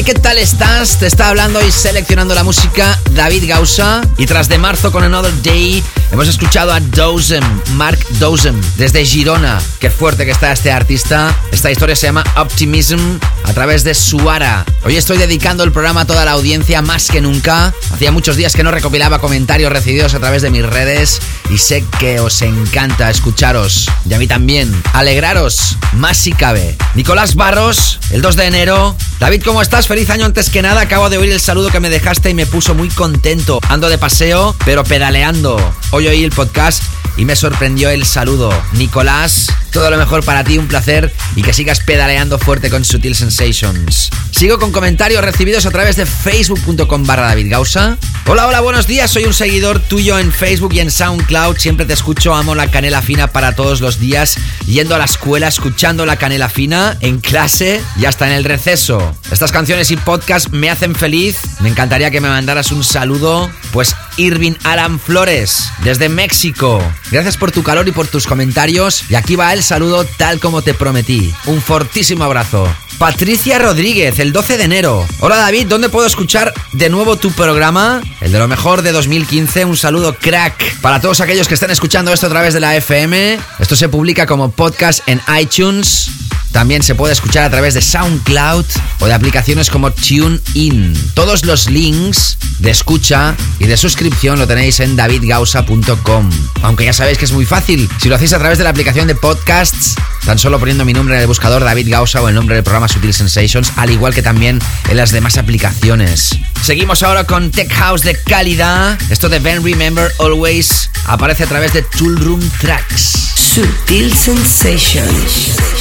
Hey, 0.00 0.04
¿qué 0.06 0.14
tal 0.14 0.38
estás? 0.38 0.98
Te 0.98 1.06
está 1.06 1.28
hablando 1.28 1.60
y 1.60 1.70
seleccionando 1.70 2.34
la 2.34 2.42
música 2.42 2.98
David 3.10 3.46
Gausa. 3.46 4.00
Y 4.16 4.24
tras 4.24 4.48
de 4.48 4.56
marzo 4.56 4.90
con 4.90 5.04
Another 5.04 5.42
Day, 5.42 5.84
hemos 6.10 6.26
escuchado 6.26 6.72
a 6.72 6.80
Dozem, 6.80 7.44
Mark 7.72 7.98
Dozem, 8.18 8.58
desde 8.78 9.04
Girona. 9.04 9.60
Qué 9.78 9.90
fuerte 9.90 10.24
que 10.24 10.30
está 10.30 10.52
este 10.52 10.72
artista. 10.72 11.38
Esta 11.52 11.70
historia 11.70 11.94
se 11.96 12.06
llama 12.06 12.24
Optimism 12.38 13.18
a 13.44 13.52
través 13.52 13.84
de 13.84 13.94
Suara. 13.94 14.64
Hoy 14.84 14.96
estoy 14.96 15.18
dedicando 15.18 15.64
el 15.64 15.72
programa 15.72 16.00
a 16.00 16.06
toda 16.06 16.24
la 16.24 16.32
audiencia 16.32 16.80
más 16.80 17.08
que 17.08 17.20
nunca. 17.20 17.74
Hacía 17.92 18.10
muchos 18.10 18.36
días 18.36 18.54
que 18.54 18.64
no 18.64 18.70
recopilaba 18.70 19.18
comentarios 19.18 19.70
recibidos 19.70 20.14
a 20.14 20.18
través 20.18 20.40
de 20.40 20.48
mis 20.48 20.64
redes 20.64 21.20
y 21.50 21.58
sé 21.58 21.84
que 21.98 22.20
os 22.20 22.40
encanta 22.40 23.10
escucharos. 23.10 23.90
Y 24.08 24.14
a 24.14 24.18
mí 24.18 24.26
también. 24.26 24.74
Alegraros, 24.94 25.76
más 25.92 26.16
si 26.16 26.32
cabe. 26.32 26.78
Nicolás 26.94 27.34
Barros, 27.34 27.98
el 28.08 28.22
2 28.22 28.36
de 28.36 28.46
enero. 28.46 28.96
David, 29.20 29.42
¿cómo 29.44 29.60
estás? 29.60 29.86
Feliz 29.86 30.08
año 30.08 30.24
antes 30.24 30.48
que 30.48 30.62
nada. 30.62 30.80
Acabo 30.80 31.10
de 31.10 31.18
oír 31.18 31.30
el 31.30 31.40
saludo 31.40 31.68
que 31.68 31.78
me 31.78 31.90
dejaste 31.90 32.30
y 32.30 32.34
me 32.34 32.46
puso 32.46 32.74
muy 32.74 32.88
contento. 32.88 33.60
Ando 33.68 33.90
de 33.90 33.98
paseo, 33.98 34.56
pero 34.64 34.82
pedaleando. 34.82 35.58
Hoy 35.90 36.08
oí 36.08 36.24
el 36.24 36.30
podcast 36.30 36.82
y 37.18 37.26
me 37.26 37.36
sorprendió 37.36 37.90
el 37.90 38.06
saludo. 38.06 38.50
Nicolás, 38.72 39.48
todo 39.72 39.90
lo 39.90 39.98
mejor 39.98 40.24
para 40.24 40.42
ti, 40.42 40.56
un 40.56 40.68
placer 40.68 41.12
y 41.36 41.42
que 41.42 41.52
sigas 41.52 41.80
pedaleando 41.80 42.38
fuerte 42.38 42.70
con 42.70 42.82
Sutil 42.82 43.14
Sensations. 43.14 44.10
Sigo 44.30 44.58
con 44.58 44.72
comentarios 44.72 45.22
recibidos 45.22 45.66
a 45.66 45.70
través 45.70 45.96
de 45.96 46.06
facebook.com 46.06 47.04
barra 47.04 47.28
David 47.28 47.50
Gausa. 47.50 47.98
Hola, 48.26 48.46
hola, 48.46 48.60
buenos 48.60 48.86
días, 48.86 49.10
soy 49.10 49.24
un 49.24 49.34
seguidor 49.34 49.80
tuyo 49.80 50.18
en 50.18 50.32
Facebook 50.32 50.72
y 50.72 50.80
en 50.80 50.90
SoundCloud. 50.90 51.58
Siempre 51.58 51.84
te 51.84 51.92
escucho, 51.92 52.34
amo 52.34 52.54
la 52.54 52.70
canela 52.70 53.02
fina 53.02 53.26
para 53.26 53.54
todos 53.54 53.80
los 53.80 53.98
días. 53.98 54.36
Yendo 54.66 54.94
a 54.94 54.98
la 54.98 55.04
escuela, 55.04 55.48
escuchando 55.48 56.06
la 56.06 56.16
canela 56.16 56.48
fina 56.48 56.96
en 57.00 57.20
clase 57.20 57.82
y 57.98 58.06
hasta 58.06 58.26
en 58.26 58.32
el 58.32 58.44
receso. 58.44 59.14
Estas 59.40 59.52
canciones 59.52 59.90
y 59.90 59.96
podcast 59.96 60.50
me 60.50 60.68
hacen 60.68 60.94
feliz. 60.94 61.40
Me 61.60 61.70
encantaría 61.70 62.10
que 62.10 62.20
me 62.20 62.28
mandaras 62.28 62.72
un 62.72 62.84
saludo. 62.84 63.50
Pues 63.72 63.96
Irving 64.18 64.52
Alan 64.64 65.00
Flores, 65.00 65.70
desde 65.82 66.10
México. 66.10 66.78
Gracias 67.10 67.38
por 67.38 67.50
tu 67.50 67.62
calor 67.62 67.88
y 67.88 67.92
por 67.92 68.06
tus 68.06 68.26
comentarios. 68.26 69.02
Y 69.08 69.14
aquí 69.14 69.36
va 69.36 69.54
el 69.54 69.62
saludo 69.62 70.04
tal 70.04 70.40
como 70.40 70.60
te 70.60 70.74
prometí. 70.74 71.32
Un 71.46 71.62
fortísimo 71.62 72.24
abrazo. 72.24 72.68
Patricia 72.98 73.58
Rodríguez, 73.58 74.18
el 74.18 74.30
12 74.30 74.58
de 74.58 74.64
enero. 74.64 75.06
Hola 75.20 75.36
David, 75.36 75.68
¿dónde 75.68 75.88
puedo 75.88 76.06
escuchar 76.06 76.52
de 76.74 76.90
nuevo 76.90 77.16
tu 77.16 77.32
programa? 77.32 78.02
El 78.20 78.32
de 78.32 78.38
lo 78.38 78.46
mejor 78.46 78.82
de 78.82 78.92
2015. 78.92 79.64
Un 79.64 79.78
saludo 79.78 80.14
crack 80.20 80.80
para 80.82 81.00
todos 81.00 81.22
aquellos 81.22 81.48
que 81.48 81.54
están 81.54 81.70
escuchando 81.70 82.12
esto 82.12 82.26
a 82.26 82.28
través 82.28 82.52
de 82.52 82.60
la 82.60 82.76
FM. 82.76 83.38
Esto 83.58 83.74
se 83.74 83.88
publica 83.88 84.26
como 84.26 84.50
podcast 84.50 85.00
en 85.08 85.18
iTunes. 85.40 86.10
También 86.52 86.82
se 86.82 86.94
puede 86.94 87.12
escuchar 87.12 87.44
a 87.44 87.50
través 87.50 87.74
de 87.74 87.82
SoundCloud 87.82 88.64
o 89.00 89.06
de 89.06 89.14
aplicaciones 89.14 89.70
como 89.70 89.92
TuneIn. 89.92 90.94
Todos 91.14 91.44
los 91.44 91.70
links 91.70 92.38
de 92.58 92.70
escucha 92.70 93.34
y 93.58 93.66
de 93.66 93.76
suscripción 93.76 94.38
lo 94.38 94.46
tenéis 94.46 94.80
en 94.80 94.96
davidgausa.com. 94.96 96.30
Aunque 96.62 96.84
ya 96.84 96.92
sabéis 96.92 97.18
que 97.18 97.24
es 97.24 97.32
muy 97.32 97.46
fácil. 97.46 97.88
Si 98.00 98.08
lo 98.08 98.16
hacéis 98.16 98.32
a 98.32 98.38
través 98.38 98.58
de 98.58 98.64
la 98.64 98.70
aplicación 98.70 99.06
de 99.06 99.14
podcasts, 99.14 99.94
tan 100.24 100.38
solo 100.38 100.58
poniendo 100.58 100.84
mi 100.84 100.92
nombre 100.92 101.14
en 101.14 101.20
el 101.20 101.26
buscador 101.26 101.64
David 101.64 101.88
Gausa 101.90 102.20
o 102.20 102.28
el 102.28 102.34
nombre 102.34 102.56
del 102.56 102.64
programa 102.64 102.88
Sutil 102.88 103.14
Sensations, 103.14 103.72
al 103.76 103.90
igual 103.90 104.14
que 104.14 104.22
también 104.22 104.58
en 104.88 104.96
las 104.96 105.10
demás 105.12 105.38
aplicaciones. 105.38 106.36
Seguimos 106.62 107.02
ahora 107.02 107.24
con 107.24 107.50
Tech 107.50 107.72
House 107.72 108.02
de 108.02 108.16
calidad. 108.22 108.98
Esto 109.10 109.28
de 109.28 109.38
Ben 109.38 109.64
Remember 109.64 110.12
Always 110.18 110.90
aparece 111.06 111.44
a 111.44 111.46
través 111.46 111.72
de 111.72 111.82
Tool 111.82 112.18
Room 112.18 112.50
Tracks. 112.60 113.30
Sutil 113.34 114.14
Sensations. 114.14 115.79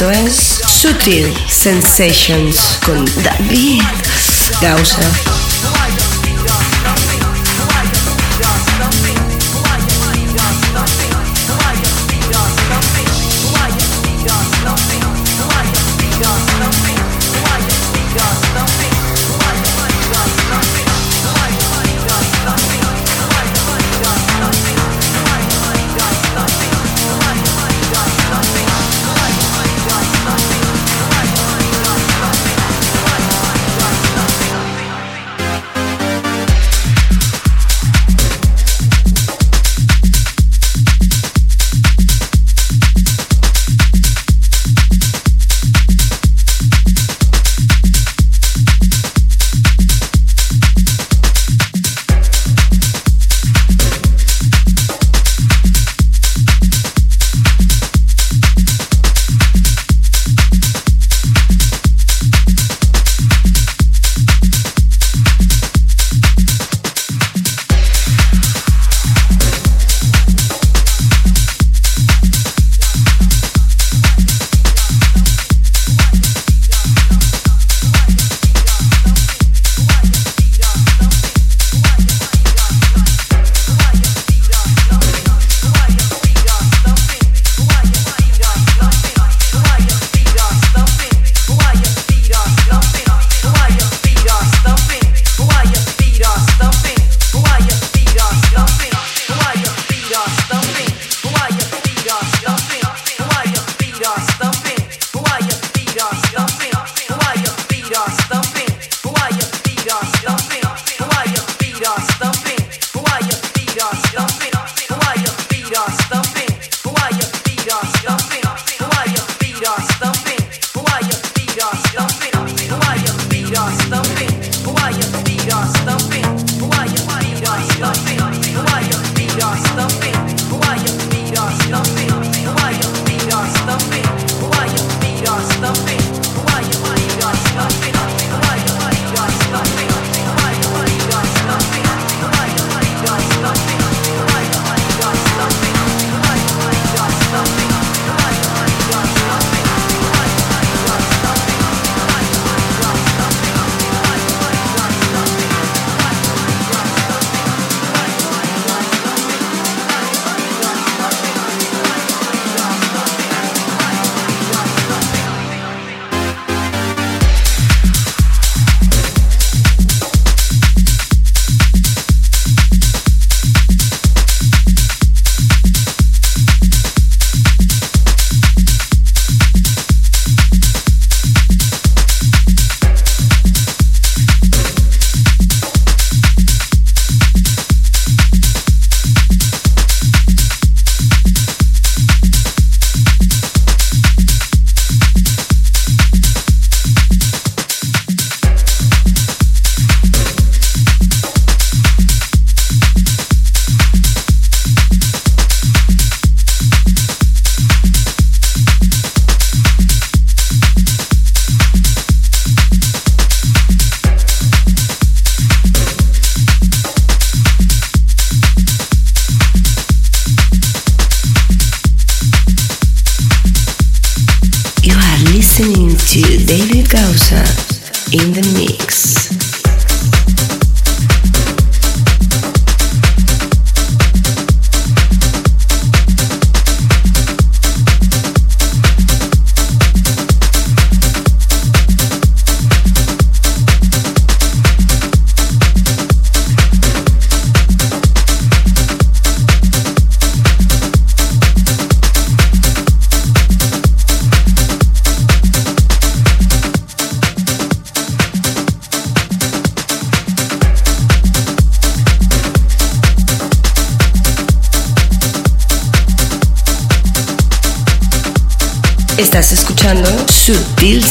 Esto 0.00 0.12
es 0.12 0.62
Sutil 0.66 1.34
Sensations 1.46 2.78
con 2.86 3.04
David 3.22 3.82
Gausa. 4.62 5.39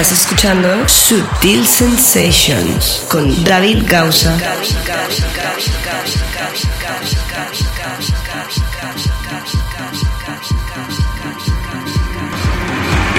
Estás 0.00 0.20
escuchando 0.20 0.88
Sutil 0.88 1.66
Sensations 1.66 3.04
con 3.10 3.44
David 3.44 3.84
Gausa. 3.86 4.34
In 4.34 4.38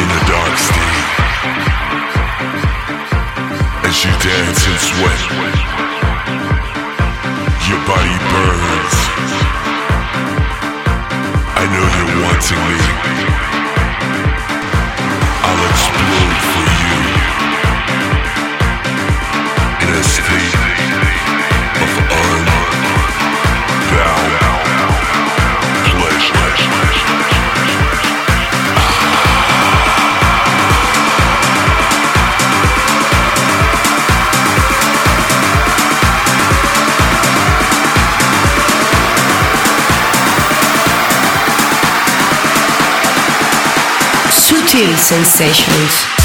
a 0.09 0.21
dark 0.25 0.57
state, 0.57 1.05
as 3.83 4.03
you 4.03 4.11
dance 4.23 4.65
and 4.65 4.79
sweat, 4.79 5.21
your 7.69 7.79
body 7.85 8.17
burns. 8.33 8.95
I 11.55 11.63
know 11.69 11.85
you're 11.95 12.15
wanting 12.25 12.57
me. 12.57 13.40
Feel 44.81 44.97
sensations. 44.97 46.20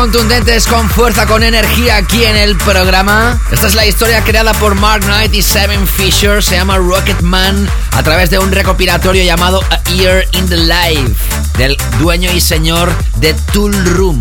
Contundentes 0.00 0.66
con 0.66 0.88
fuerza, 0.88 1.26
con 1.26 1.42
energía 1.42 1.96
aquí 1.96 2.24
en 2.24 2.34
el 2.34 2.56
programa. 2.56 3.38
Esta 3.52 3.66
es 3.66 3.74
la 3.74 3.84
historia 3.84 4.24
creada 4.24 4.54
por 4.54 4.74
Mark 4.74 5.04
Knight 5.04 5.34
y 5.34 5.42
Seven 5.42 5.86
Fisher. 5.86 6.42
Se 6.42 6.56
llama 6.56 6.78
Rocket 6.78 7.20
Man 7.20 7.68
a 7.92 8.02
través 8.02 8.30
de 8.30 8.38
un 8.38 8.50
recopilatorio 8.50 9.22
llamado 9.22 9.62
A 9.68 9.82
Year 9.90 10.26
in 10.32 10.48
the 10.48 10.56
Life 10.56 11.12
del 11.58 11.76
dueño 11.98 12.32
y 12.32 12.40
señor 12.40 12.90
de 13.16 13.34
Tool 13.52 13.74
Room, 13.94 14.18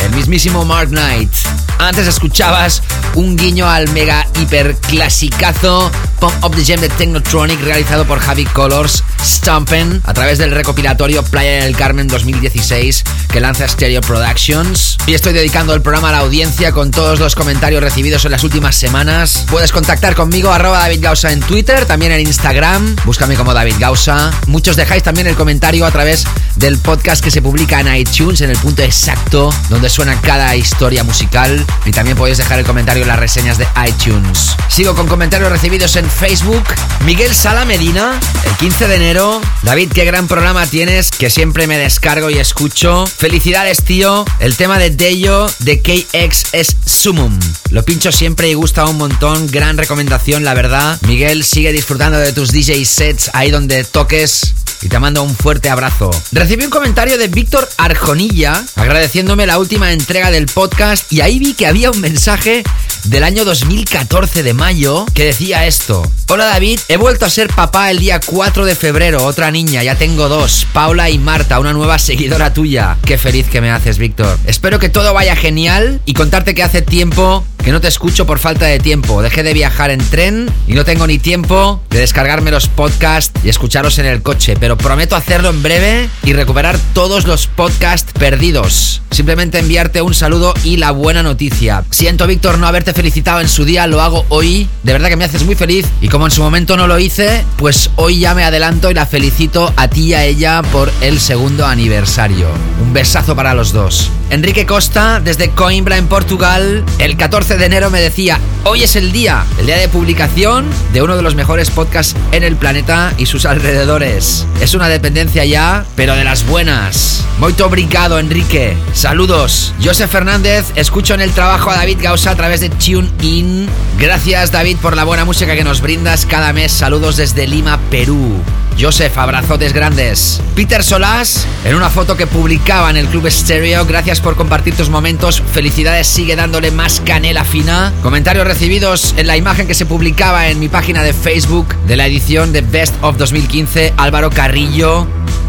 el 0.00 0.10
mismísimo 0.16 0.64
Mark 0.64 0.88
Knight. 0.88 1.30
Antes 1.78 2.08
escuchabas 2.08 2.82
un 3.14 3.36
guiño 3.36 3.70
al 3.70 3.88
mega 3.90 4.26
hiper 4.40 4.74
clasicazo 4.88 5.92
Pump 6.18 6.44
Up 6.44 6.56
the 6.56 6.64
Jam 6.64 6.80
de 6.80 6.88
Technotronic 6.88 7.60
realizado 7.62 8.04
por 8.04 8.18
Javi 8.18 8.46
Colors 8.46 9.04
Stumpen 9.24 10.02
a 10.04 10.12
través 10.12 10.38
del 10.38 10.50
recopilatorio 10.50 11.22
Playa 11.22 11.64
del 11.64 11.76
Carmen 11.76 12.08
2016 12.08 13.04
que 13.30 13.40
lanza 13.40 13.68
Stereo 13.68 14.00
Productions. 14.00 14.89
Y 15.06 15.14
estoy 15.14 15.32
dedicando 15.32 15.74
el 15.74 15.82
programa 15.82 16.10
a 16.10 16.12
la 16.12 16.18
audiencia 16.18 16.72
con 16.72 16.90
todos 16.90 17.18
los 17.18 17.34
comentarios 17.34 17.82
recibidos 17.82 18.24
en 18.24 18.30
las 18.30 18.44
últimas 18.44 18.76
semanas. 18.76 19.44
Puedes 19.50 19.72
contactar 19.72 20.14
conmigo 20.14 20.52
arroba 20.52 20.78
David 20.78 21.02
Gausa 21.02 21.32
en 21.32 21.40
Twitter, 21.40 21.84
también 21.86 22.12
en 22.12 22.20
Instagram. 22.20 22.94
Búscame 23.04 23.34
como 23.34 23.52
David 23.52 23.74
Gausa. 23.78 24.30
Muchos 24.46 24.76
dejáis 24.76 25.02
también 25.02 25.26
el 25.26 25.34
comentario 25.34 25.84
a 25.86 25.90
través 25.90 26.24
del 26.56 26.78
podcast 26.78 27.24
que 27.24 27.30
se 27.30 27.42
publica 27.42 27.80
en 27.80 27.94
iTunes 27.96 28.40
en 28.42 28.50
el 28.50 28.58
punto 28.58 28.82
exacto 28.82 29.52
donde 29.68 29.88
suena 29.88 30.20
cada 30.20 30.54
historia 30.54 31.02
musical. 31.02 31.64
Y 31.84 31.90
también 31.90 32.16
podéis 32.16 32.38
dejar 32.38 32.58
el 32.58 32.66
comentario 32.66 33.02
en 33.02 33.08
las 33.08 33.18
reseñas 33.18 33.58
de 33.58 33.66
iTunes. 33.88 34.56
Sigo 34.68 34.94
con 34.94 35.08
comentarios 35.08 35.50
recibidos 35.50 35.96
en 35.96 36.08
Facebook. 36.08 36.64
Miguel 37.04 37.34
Sala 37.34 37.64
Medina, 37.64 38.20
el 38.44 38.52
15 38.56 38.86
de 38.86 38.96
enero. 38.96 39.40
David, 39.62 39.90
qué 39.92 40.04
gran 40.04 40.28
programa 40.28 40.66
tienes, 40.66 41.10
que 41.10 41.30
siempre 41.30 41.66
me 41.66 41.78
descargo 41.78 42.30
y 42.30 42.38
escucho. 42.38 43.06
Felicidades, 43.06 43.82
tío. 43.82 44.24
El 44.38 44.56
tema 44.56 44.78
de 44.78 44.89
Deyo 44.96 45.50
de 45.60 45.80
KX 45.80 46.46
es 46.52 46.76
Sumum. 46.84 47.38
Lo 47.70 47.84
pincho 47.84 48.12
siempre 48.12 48.48
y 48.48 48.54
gusta 48.54 48.86
un 48.86 48.98
montón. 48.98 49.46
Gran 49.50 49.78
recomendación, 49.78 50.44
la 50.44 50.54
verdad. 50.54 50.98
Miguel, 51.06 51.44
sigue 51.44 51.72
disfrutando 51.72 52.18
de 52.18 52.32
tus 52.32 52.52
DJ 52.52 52.84
sets 52.84 53.30
ahí 53.32 53.50
donde 53.50 53.84
toques 53.84 54.54
y 54.82 54.88
te 54.88 54.98
mando 54.98 55.22
un 55.22 55.34
fuerte 55.34 55.68
abrazo. 55.68 56.10
Recibí 56.32 56.64
un 56.64 56.70
comentario 56.70 57.18
de 57.18 57.28
Víctor 57.28 57.68
Arjonilla 57.76 58.64
agradeciéndome 58.76 59.46
la 59.46 59.58
última 59.58 59.92
entrega 59.92 60.30
del 60.30 60.46
podcast 60.46 61.12
y 61.12 61.20
ahí 61.20 61.38
vi 61.38 61.54
que 61.54 61.66
había 61.66 61.90
un 61.90 62.00
mensaje 62.00 62.62
del 63.04 63.24
año 63.24 63.44
2014 63.44 64.42
de 64.42 64.54
mayo 64.54 65.06
que 65.14 65.24
decía 65.24 65.66
esto. 65.66 66.02
Hola 66.28 66.46
David, 66.46 66.80
he 66.88 66.96
vuelto 66.96 67.26
a 67.26 67.30
ser 67.30 67.48
papá 67.48 67.90
el 67.90 67.98
día 67.98 68.20
4 68.24 68.64
de 68.64 68.74
febrero, 68.74 69.24
otra 69.24 69.50
niña, 69.50 69.82
ya 69.82 69.96
tengo 69.96 70.28
dos, 70.28 70.66
Paula 70.72 71.10
y 71.10 71.18
Marta, 71.18 71.58
una 71.58 71.72
nueva 71.72 71.98
seguidora 71.98 72.52
tuya. 72.52 72.96
Qué 73.04 73.18
feliz 73.18 73.48
que 73.48 73.60
me 73.60 73.70
haces, 73.70 73.98
Víctor. 73.98 74.38
Espero 74.46 74.78
que 74.78 74.88
todo 74.88 75.12
vaya 75.14 75.36
genial 75.36 76.00
y 76.04 76.14
contarte 76.14 76.54
que 76.54 76.62
hace 76.62 76.82
tiempo 76.82 77.44
que 77.64 77.72
no 77.72 77.80
te 77.80 77.88
escucho 77.88 78.26
por 78.26 78.38
falta 78.38 78.66
de 78.66 78.78
tiempo. 78.78 79.22
Dejé 79.22 79.42
de 79.42 79.52
viajar 79.52 79.90
en 79.90 80.00
tren 80.00 80.50
y 80.66 80.74
no 80.74 80.84
tengo 80.84 81.06
ni 81.06 81.18
tiempo 81.18 81.82
de 81.90 81.98
descargarme 82.00 82.50
los 82.50 82.68
podcasts 82.68 83.38
y 83.44 83.48
escucharlos 83.48 83.98
en 83.98 84.06
el 84.06 84.22
coche, 84.22 84.56
pero 84.58 84.69
prometo 84.76 85.16
hacerlo 85.16 85.50
en 85.50 85.62
breve 85.62 86.08
y 86.24 86.32
recuperar 86.32 86.78
todos 86.94 87.26
los 87.26 87.46
podcasts 87.46 88.12
perdidos. 88.12 89.02
Simplemente 89.10 89.58
enviarte 89.58 90.02
un 90.02 90.14
saludo 90.14 90.54
y 90.62 90.76
la 90.76 90.92
buena 90.92 91.22
noticia. 91.22 91.84
Siento, 91.90 92.26
Víctor, 92.26 92.58
no 92.58 92.66
haberte 92.66 92.92
felicitado 92.92 93.40
en 93.40 93.48
su 93.48 93.64
día, 93.64 93.86
lo 93.86 94.00
hago 94.00 94.24
hoy. 94.28 94.68
De 94.82 94.92
verdad 94.92 95.08
que 95.08 95.16
me 95.16 95.24
haces 95.24 95.44
muy 95.44 95.56
feliz 95.56 95.86
y 96.00 96.08
como 96.08 96.26
en 96.26 96.30
su 96.30 96.42
momento 96.42 96.76
no 96.76 96.86
lo 96.86 96.98
hice, 96.98 97.44
pues 97.56 97.90
hoy 97.96 98.20
ya 98.20 98.34
me 98.34 98.44
adelanto 98.44 98.90
y 98.90 98.94
la 98.94 99.06
felicito 99.06 99.72
a 99.76 99.88
ti 99.88 100.00
y 100.00 100.14
a 100.14 100.24
ella 100.24 100.62
por 100.70 100.92
el 101.00 101.20
segundo 101.20 101.66
aniversario. 101.66 102.46
Un 102.80 102.92
besazo 102.92 103.34
para 103.34 103.54
los 103.54 103.72
dos. 103.72 104.10
Enrique 104.30 104.64
Costa, 104.64 105.20
desde 105.20 105.50
Coimbra 105.50 105.96
en 105.96 106.06
Portugal, 106.06 106.84
el 106.98 107.16
14 107.16 107.56
de 107.56 107.66
enero 107.66 107.90
me 107.90 108.00
decía, 108.00 108.38
hoy 108.64 108.84
es 108.84 108.94
el 108.94 109.10
día, 109.10 109.44
el 109.58 109.66
día 109.66 109.76
de 109.76 109.88
publicación 109.88 110.66
de 110.92 111.02
uno 111.02 111.16
de 111.16 111.22
los 111.22 111.34
mejores 111.34 111.70
podcasts 111.70 112.14
en 112.30 112.44
el 112.44 112.56
planeta 112.56 113.12
y 113.18 113.26
sus 113.26 113.44
alrededores. 113.44 114.46
Es 114.60 114.74
una 114.74 114.88
dependencia 114.88 115.44
ya, 115.46 115.86
pero 115.96 116.14
de 116.14 116.22
las 116.22 116.46
buenas. 116.46 117.24
Muito 117.38 117.64
obrigado, 117.64 118.18
Enrique. 118.18 118.76
Saludos. 118.92 119.72
Joseph 119.82 120.10
Fernández, 120.10 120.66
escucho 120.74 121.14
en 121.14 121.22
el 121.22 121.32
trabajo 121.32 121.70
a 121.70 121.76
David 121.76 121.98
Gausa 122.02 122.32
a 122.32 122.36
través 122.36 122.60
de 122.60 122.68
TuneIn. 122.68 123.66
Gracias, 123.98 124.52
David, 124.52 124.76
por 124.76 124.96
la 124.96 125.04
buena 125.04 125.24
música 125.24 125.54
que 125.56 125.64
nos 125.64 125.80
brindas 125.80 126.26
cada 126.26 126.52
mes. 126.52 126.72
Saludos 126.72 127.16
desde 127.16 127.46
Lima, 127.46 127.80
Perú. 127.90 128.42
Joseph, 128.78 129.16
abrazotes 129.18 129.74
grandes. 129.74 130.40
Peter 130.54 130.82
Solás, 130.82 131.46
en 131.64 131.74
una 131.74 131.90
foto 131.90 132.16
que 132.16 132.26
publicaba 132.26 132.88
en 132.88 132.96
el 132.96 133.08
Club 133.08 133.30
Stereo, 133.30 133.84
gracias 133.84 134.20
por 134.20 134.36
compartir 134.36 134.74
tus 134.74 134.88
momentos. 134.88 135.42
Felicidades, 135.52 136.06
sigue 136.06 136.34
dándole 136.34 136.70
más 136.70 137.00
canela 137.00 137.44
fina. 137.44 137.92
Comentarios 138.02 138.46
recibidos 138.46 139.14
en 139.18 139.26
la 139.26 139.36
imagen 139.36 139.66
que 139.66 139.74
se 139.74 139.84
publicaba 139.84 140.48
en 140.48 140.60
mi 140.60 140.68
página 140.68 141.02
de 141.02 141.12
Facebook 141.12 141.74
de 141.86 141.96
la 141.96 142.06
edición 142.06 142.52
de 142.52 142.62
Best 142.62 142.94
of 143.02 143.18
2015, 143.18 143.92
Álvaro 143.98 144.30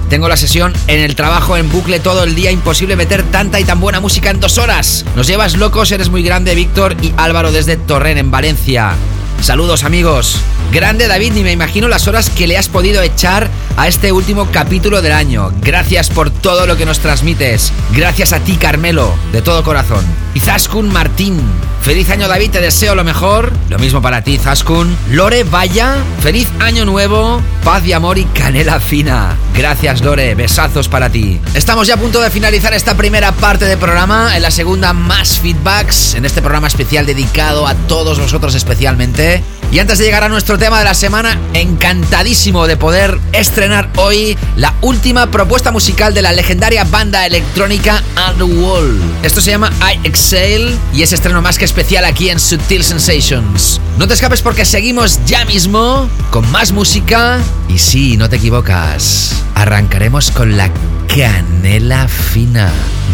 Tengo 0.09 0.29
la 0.29 0.37
sesión 0.37 0.73
en 0.85 0.99
el 0.99 1.15
trabajo 1.15 1.57
en 1.57 1.71
bucle 1.71 1.99
todo 1.99 2.23
el 2.23 2.35
día, 2.35 2.51
imposible 2.51 2.95
meter 2.95 3.23
tanta 3.23 3.59
y 3.59 3.63
tan 3.63 3.79
buena 3.79 3.99
música 3.99 4.29
en 4.29 4.39
dos 4.39 4.59
horas. 4.59 5.05
Nos 5.15 5.25
llevas 5.25 5.57
locos, 5.57 5.91
eres 5.91 6.09
muy 6.09 6.21
grande, 6.21 6.53
Víctor 6.53 6.95
y 7.01 7.11
Álvaro 7.17 7.51
desde 7.51 7.77
Torren, 7.77 8.19
en 8.19 8.29
Valencia. 8.29 8.93
Saludos 9.41 9.83
amigos. 9.83 10.39
Grande 10.71 11.07
David, 11.07 11.33
ni 11.33 11.43
me 11.43 11.51
imagino 11.51 11.87
las 11.87 12.07
horas 12.07 12.29
que 12.29 12.45
le 12.45 12.57
has 12.57 12.69
podido 12.69 13.01
echar 13.01 13.49
a 13.75 13.87
este 13.87 14.11
último 14.11 14.47
capítulo 14.51 15.01
del 15.01 15.11
año. 15.11 15.51
Gracias 15.61 16.09
por 16.09 16.29
todo 16.29 16.67
lo 16.67 16.77
que 16.77 16.85
nos 16.85 16.99
transmites. 16.99 17.73
Gracias 17.91 18.33
a 18.33 18.39
ti, 18.39 18.55
Carmelo, 18.55 19.13
de 19.31 19.41
todo 19.41 19.63
corazón. 19.63 20.05
Y 20.33 20.39
Zaskun 20.39 20.93
Martín. 20.93 21.41
Feliz 21.81 22.09
año 22.11 22.27
David, 22.27 22.51
te 22.51 22.61
deseo 22.61 22.93
lo 22.93 23.03
mejor. 23.03 23.51
Lo 23.69 23.79
mismo 23.79 24.01
para 24.01 24.21
ti, 24.21 24.37
Zaskun. 24.37 24.95
Lore 25.09 25.43
Vaya, 25.43 25.95
feliz 26.19 26.47
año 26.59 26.85
nuevo. 26.85 27.41
Paz 27.63 27.85
y 27.85 27.93
amor 27.93 28.17
y 28.17 28.25
canela 28.25 28.79
fina. 28.79 29.35
Gracias, 29.55 30.01
Lore. 30.01 30.35
Besazos 30.35 30.87
para 30.87 31.09
ti. 31.09 31.39
Estamos 31.53 31.87
ya 31.87 31.95
a 31.95 31.97
punto 31.97 32.21
de 32.21 32.29
finalizar 32.29 32.73
esta 32.73 32.95
primera 32.95 33.31
parte 33.31 33.65
del 33.65 33.77
programa. 33.77 34.35
En 34.35 34.43
la 34.43 34.51
segunda, 34.51 34.93
más 34.93 35.39
feedbacks. 35.39 36.13
En 36.13 36.25
este 36.25 36.41
programa 36.41 36.67
especial 36.67 37.05
dedicado 37.05 37.67
a 37.67 37.73
todos 37.73 38.19
vosotros 38.19 38.55
especialmente. 38.55 39.30
Y 39.71 39.79
antes 39.79 39.99
de 39.99 40.05
llegar 40.05 40.23
a 40.25 40.29
nuestro 40.29 40.57
tema 40.57 40.79
de 40.79 40.83
la 40.83 40.93
semana, 40.93 41.39
encantadísimo 41.53 42.67
de 42.67 42.75
poder 42.75 43.17
estrenar 43.31 43.89
hoy 43.95 44.37
la 44.57 44.73
última 44.81 45.31
propuesta 45.31 45.71
musical 45.71 46.13
de 46.13 46.21
la 46.21 46.33
legendaria 46.33 46.83
banda 46.83 47.25
electrónica 47.25 48.03
Underworld. 48.29 49.01
Esto 49.23 49.39
se 49.39 49.51
llama 49.51 49.71
I 49.81 50.05
Exhale 50.05 50.75
y 50.93 51.03
es 51.03 51.13
estreno 51.13 51.41
más 51.41 51.57
que 51.57 51.63
especial 51.63 52.03
aquí 52.03 52.29
en 52.29 52.41
Sutil 52.41 52.83
Sensations. 52.83 53.79
No 53.97 54.07
te 54.09 54.13
escapes 54.13 54.41
porque 54.41 54.65
seguimos 54.65 55.19
ya 55.25 55.45
mismo 55.45 56.09
con 56.31 56.49
más 56.51 56.73
música 56.73 57.39
y 57.69 57.77
sí, 57.77 58.17
no 58.17 58.27
te 58.27 58.35
equivocas. 58.35 59.33
Arrancaremos 59.55 60.31
con 60.31 60.57
la 60.57 60.69
canela 61.07 62.09
fina 62.09 62.69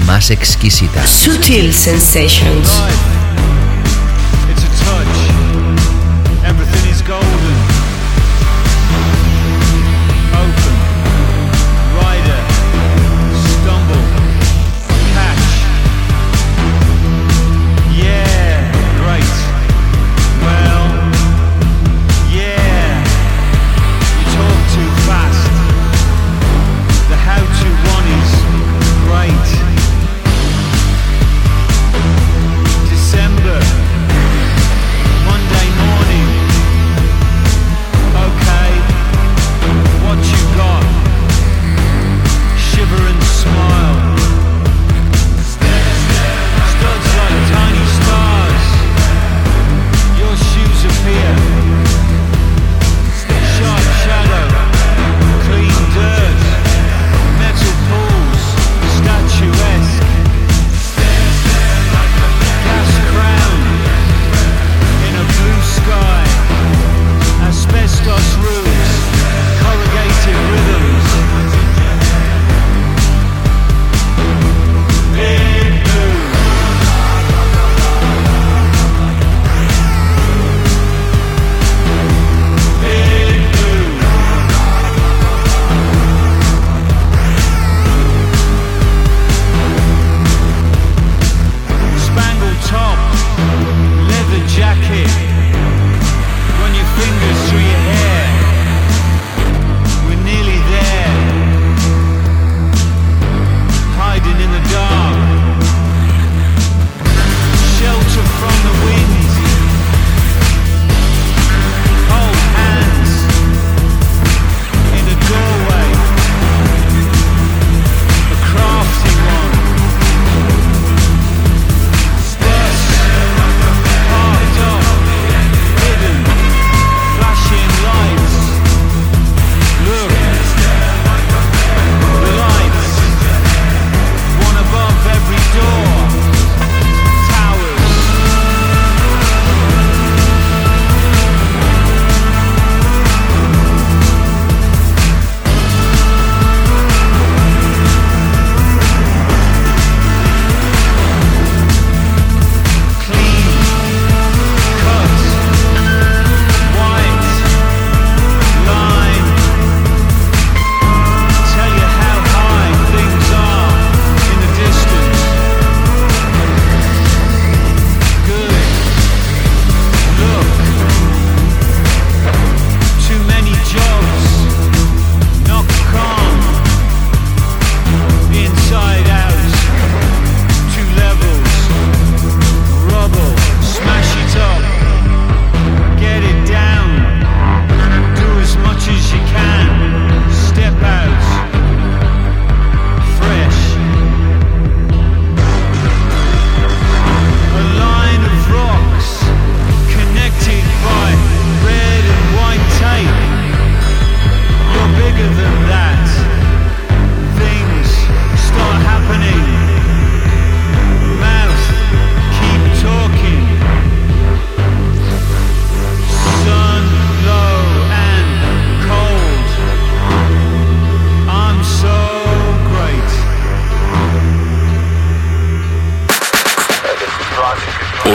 más 0.07 0.31
exquisita. 0.31 1.05
Sutil 1.05 1.71
Sensations. 1.71 2.67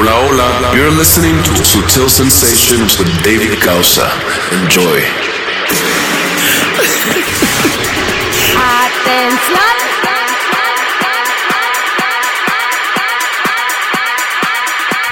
Hola, 0.03 0.19
hola. 0.19 0.75
You're 0.75 0.91
listening 0.91 1.41
to 1.45 1.51
Sutil 1.63 2.11
Sensations 2.11 2.99
with 2.99 3.07
David 3.23 3.61
Causa. 3.63 4.11
Enjoy. 4.51 5.01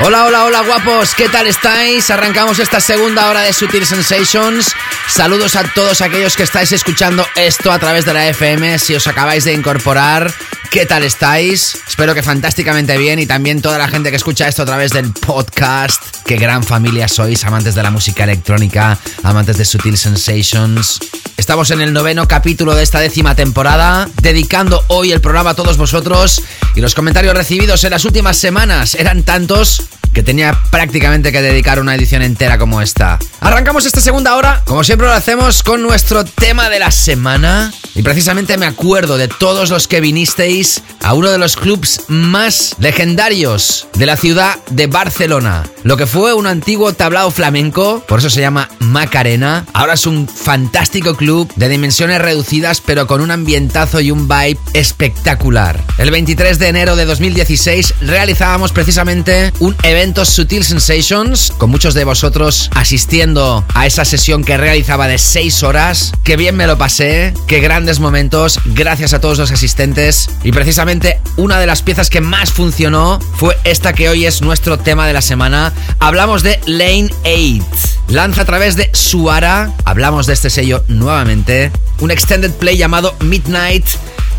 Hola, 0.03 0.25
hola, 0.25 0.45
hola 0.45 0.61
guapos, 0.63 1.15
¿qué 1.15 1.29
tal 1.29 1.47
estáis? 1.47 2.11
Arrancamos 2.11 2.59
esta 2.59 2.81
segunda 2.81 3.29
hora 3.29 3.43
de 3.43 3.53
Sutil 3.53 3.87
Sensations. 3.87 4.75
Saludos 5.07 5.55
a 5.55 5.63
todos 5.63 6.01
aquellos 6.01 6.37
que 6.37 6.43
estáis 6.43 6.73
escuchando 6.73 7.25
esto 7.37 7.71
a 7.71 7.79
través 7.79 8.05
de 8.05 8.15
la 8.15 8.27
FM. 8.27 8.77
Si 8.81 8.97
os 8.97 9.07
acabáis 9.07 9.45
de 9.45 9.53
incorporar, 9.53 10.35
¿qué 10.71 10.87
tal 10.87 11.03
estáis? 11.03 11.77
Espero 11.89 12.15
que 12.15 12.23
fantásticamente 12.23 12.97
bien 12.97 13.19
y 13.19 13.27
también 13.27 13.61
toda 13.61 13.77
la 13.77 13.89
gente 13.89 14.11
que 14.11 14.17
escucha 14.17 14.47
esto 14.47 14.63
a 14.63 14.67
través 14.67 14.93
del 14.93 15.13
podcast. 15.13 16.03
Qué 16.25 16.37
gran 16.37 16.63
familia 16.63 17.09
sois, 17.09 17.45
amantes 17.45 17.75
de 17.75 17.83
la 17.83 17.91
música 17.91 18.25
electrónica, 18.25 18.99
amantes 19.23 19.59
de 19.59 19.65
Sutil 19.65 19.99
Sensations. 19.99 21.01
Estamos 21.37 21.71
en 21.73 21.81
el 21.81 21.93
noveno 21.93 22.29
capítulo 22.29 22.75
de 22.75 22.85
esta 22.85 23.01
décima 23.01 23.35
temporada, 23.35 24.09
dedicando 24.23 24.85
hoy 24.89 25.11
el 25.11 25.21
programa 25.21 25.51
a 25.51 25.55
todos 25.55 25.77
vosotros 25.77 26.43
y 26.77 26.81
los 26.81 26.95
comentarios 26.95 27.35
recibidos 27.35 27.83
en 27.85 27.91
las 27.91 28.05
últimas 28.05 28.37
semanas 28.37 28.95
eran 28.95 29.25
tantos 29.25 29.83
que 30.13 30.23
tenía 30.23 30.59
prácticamente 30.71 31.33
que 31.33 31.43
dedicar 31.43 31.81
una 31.81 31.95
edición 31.95 32.23
entera 32.23 32.59
como 32.59 32.83
esta. 32.83 33.19
Arrancamos 33.41 33.87
esta 33.87 34.01
segunda 34.01 34.37
hora, 34.37 34.63
como 34.65 34.85
siempre 34.85 35.07
lo 35.07 35.13
hacemos 35.13 35.63
con 35.63 35.83
nuestro 35.83 36.25
tema 36.25 36.69
de 36.69 36.79
la 36.79 36.91
semana. 36.91 37.73
Y 37.95 38.03
precisamente 38.03 38.57
me 38.57 38.67
acuerdo 38.67 39.19
de 39.19 39.29
todos 39.29 39.71
los 39.71 39.89
que 39.89 40.01
vinisteis 40.01 40.83
a 41.03 41.15
uno 41.15 41.31
de 41.31 41.39
los 41.39 41.57
clubs 41.57 42.03
más 42.09 42.77
legendarios 42.79 43.89
de 43.95 44.07
la 44.07 44.17
ciudad 44.17 44.57
de 44.71 44.87
Barcelona. 44.87 45.65
Lo 45.83 45.97
que 45.97 46.07
fue 46.07 46.33
un 46.33 46.47
antiguo 46.47 46.93
tablao 46.93 47.31
flamenco, 47.31 48.05
por 48.07 48.21
eso 48.21 48.31
se 48.31 48.41
llama 48.41 48.69
Macarena. 48.79 49.67
Ahora 49.73 49.95
es 49.95 50.07
un 50.07 50.29
fantástico 50.29 51.17
club 51.17 51.53
de 51.57 51.69
dimensiones 51.69 52.21
reducidas, 52.23 52.81
pero 52.81 53.07
con 53.07 53.21
un 53.21 53.31
ambientazo 53.31 54.01
y 54.01 54.11
un 54.11 54.29
vibe 54.29 54.59
espectacular. 54.73 55.83
El 55.99 56.11
23 56.11 56.59
de 56.59 56.69
enero 56.69 56.97
de 56.97 57.07
2016 57.07 57.95
realizábamos 58.03 58.73
precisamente 58.73 59.53
un 59.59 59.77
evento 59.83 60.00
Sutil 60.01 60.65
Sensations, 60.65 61.53
con 61.59 61.69
muchos 61.69 61.93
de 61.93 62.05
vosotros 62.05 62.71
asistiendo 62.75 63.67
a 63.75 63.85
esa 63.85 64.07
sesión 64.07 64.45
que 64.45 64.57
realizaba 64.57 65.07
de 65.07 65.19
6 65.19 65.63
horas. 65.63 66.13
Qué 66.25 66.39
bien 66.39 66.57
me 66.57 66.67
lo 66.67 66.79
pasé, 66.79 67.35
qué 67.47 67.61
grandes 67.61 68.01
momentos, 68.01 68.61
gracias 68.65 69.13
a 69.13 69.21
todos 69.21 69.37
los 69.37 69.51
asistentes. 69.51 70.31
Y 70.43 70.53
precisamente 70.53 71.21
una 71.37 71.61
de 71.61 71.67
las 71.67 71.83
piezas 71.83 72.09
que 72.09 72.23
más 72.23 72.51
funcionó 72.51 73.19
fue 73.35 73.59
esta 73.65 73.93
que 73.93 74.09
hoy 74.09 74.25
es 74.25 74.41
nuestro 74.41 74.79
tema 74.79 75.07
de 75.07 75.13
la 75.13 75.21
semana. 75.21 75.75
Hablamos 75.99 76.43
de 76.43 76.59
Lane 76.65 77.11
8. 77.25 77.63
Lanza 78.09 78.43
a 78.43 78.47
través 78.47 78.77
de 78.77 78.89
Suara, 78.95 79.71
hablamos 79.85 80.27
de 80.27 80.33
este 80.33 80.49
sello 80.49 80.83
nuevamente, 80.89 81.71
un 82.01 82.11
extended 82.11 82.53
play 82.53 82.79
llamado 82.79 83.15
Midnight 83.21 83.85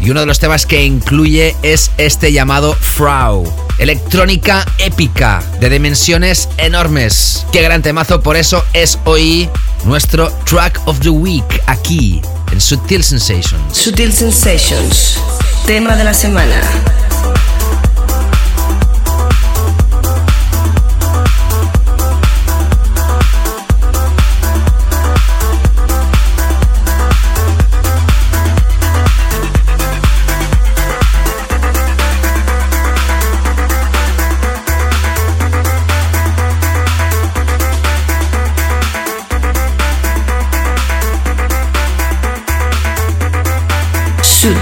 y 0.02 0.10
uno 0.10 0.22
de 0.22 0.26
los 0.26 0.40
temas 0.40 0.66
que 0.66 0.84
incluye 0.84 1.56
es 1.62 1.92
este 1.98 2.32
llamado 2.32 2.74
Frau. 2.74 3.44
Electrónica 3.78 4.66
épica, 4.80 5.44
de 5.60 5.70
dimensiones 5.70 6.50
enormes. 6.58 7.46
Qué 7.52 7.62
gran 7.62 7.82
temazo, 7.82 8.22
por 8.22 8.36
eso 8.38 8.64
es 8.74 8.98
hoy 9.06 9.50
nuestro 9.86 10.32
track 10.46 10.80
of 10.86 11.00
the 11.00 11.10
week 11.10 11.62
aquí 11.68 12.22
en 12.52 12.62
Sutil 12.62 13.04
Sensations. 13.04 13.78
Sutil 13.78 14.14
Sensations, 14.14 15.18
tema 15.66 15.96
de 15.96 16.04
la 16.04 16.14
semana. 16.14 16.62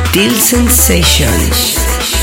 Sutil 0.09 0.33
Sensations. 0.41 2.18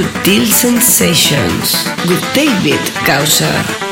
Sutil 0.00 0.46
Sensations 0.46 1.84
with 2.08 2.22
David 2.32 2.80
Gausser. 3.04 3.89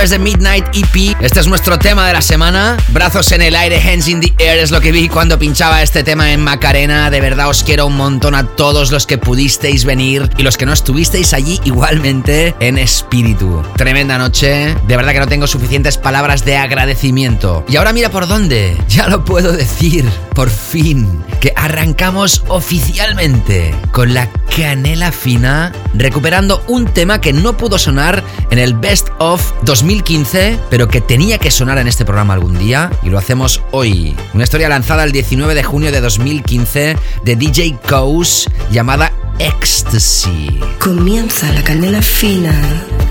Través 0.00 0.10
de 0.12 0.18
Midnight 0.18 0.64
EP. 0.72 1.14
Este 1.20 1.40
es 1.40 1.46
nuestro 1.46 1.78
tema 1.78 2.06
de 2.06 2.14
la 2.14 2.22
semana. 2.22 2.78
Brazos 2.88 3.32
en 3.32 3.42
el 3.42 3.54
aire, 3.54 3.78
hands 3.82 4.08
in 4.08 4.22
the 4.22 4.32
air 4.38 4.58
es 4.58 4.70
lo 4.70 4.80
que 4.80 4.92
vi 4.92 5.10
cuando 5.10 5.38
pinchaba 5.38 5.82
este 5.82 6.02
tema 6.02 6.32
en 6.32 6.42
Macarena. 6.42 7.10
De 7.10 7.20
verdad 7.20 7.50
os 7.50 7.62
quiero 7.62 7.86
un 7.86 7.98
montón 7.98 8.34
a 8.34 8.46
todos 8.46 8.92
los 8.92 9.06
que 9.06 9.18
pudisteis 9.18 9.84
venir 9.84 10.30
y 10.38 10.42
los 10.42 10.56
que 10.56 10.64
no 10.64 10.72
estuvisteis 10.72 11.34
allí 11.34 11.60
igualmente 11.64 12.54
en 12.60 12.78
espíritu. 12.78 13.62
Tremenda 13.76 14.16
noche. 14.16 14.74
De 14.86 14.96
verdad 14.96 15.12
que 15.12 15.20
no 15.20 15.28
tengo 15.28 15.46
suficientes 15.46 15.98
palabras 15.98 16.46
de 16.46 16.56
agradecimiento. 16.56 17.66
Y 17.68 17.76
ahora 17.76 17.92
mira 17.92 18.08
por 18.10 18.26
dónde. 18.26 18.78
Ya 18.88 19.06
lo 19.06 19.22
puedo 19.24 19.52
decir. 19.52 20.08
Por 20.34 20.48
fin. 20.48 21.22
Que 21.40 21.52
arrancamos 21.56 22.42
oficialmente 22.48 23.74
con 23.92 24.14
la 24.14 24.30
canela 24.56 25.12
fina. 25.12 25.72
Recuperando 25.94 26.62
un 26.68 26.86
tema 26.86 27.20
que 27.20 27.32
no 27.32 27.56
pudo 27.56 27.78
sonar 27.78 28.24
en 28.50 28.58
el 28.58 28.74
Best 28.74 29.09
of 29.20 29.52
2015, 29.64 30.58
pero 30.70 30.88
que 30.88 31.00
tenía 31.00 31.38
que 31.38 31.50
sonar 31.50 31.78
en 31.78 31.86
este 31.86 32.04
programa 32.04 32.34
algún 32.34 32.58
día. 32.58 32.90
Y 33.02 33.10
lo 33.10 33.18
hacemos 33.18 33.62
hoy. 33.70 34.16
Una 34.34 34.44
historia 34.44 34.68
lanzada 34.68 35.04
el 35.04 35.12
19 35.12 35.54
de 35.54 35.62
junio 35.62 35.92
de 35.92 36.00
2015 36.00 36.96
de 37.22 37.36
DJ 37.36 37.78
Coase 37.88 38.50
llamada 38.70 39.12
Ecstasy. 39.38 40.60
Comienza 40.80 41.52
la 41.52 41.62
canela 41.62 42.02
fina 42.02 42.52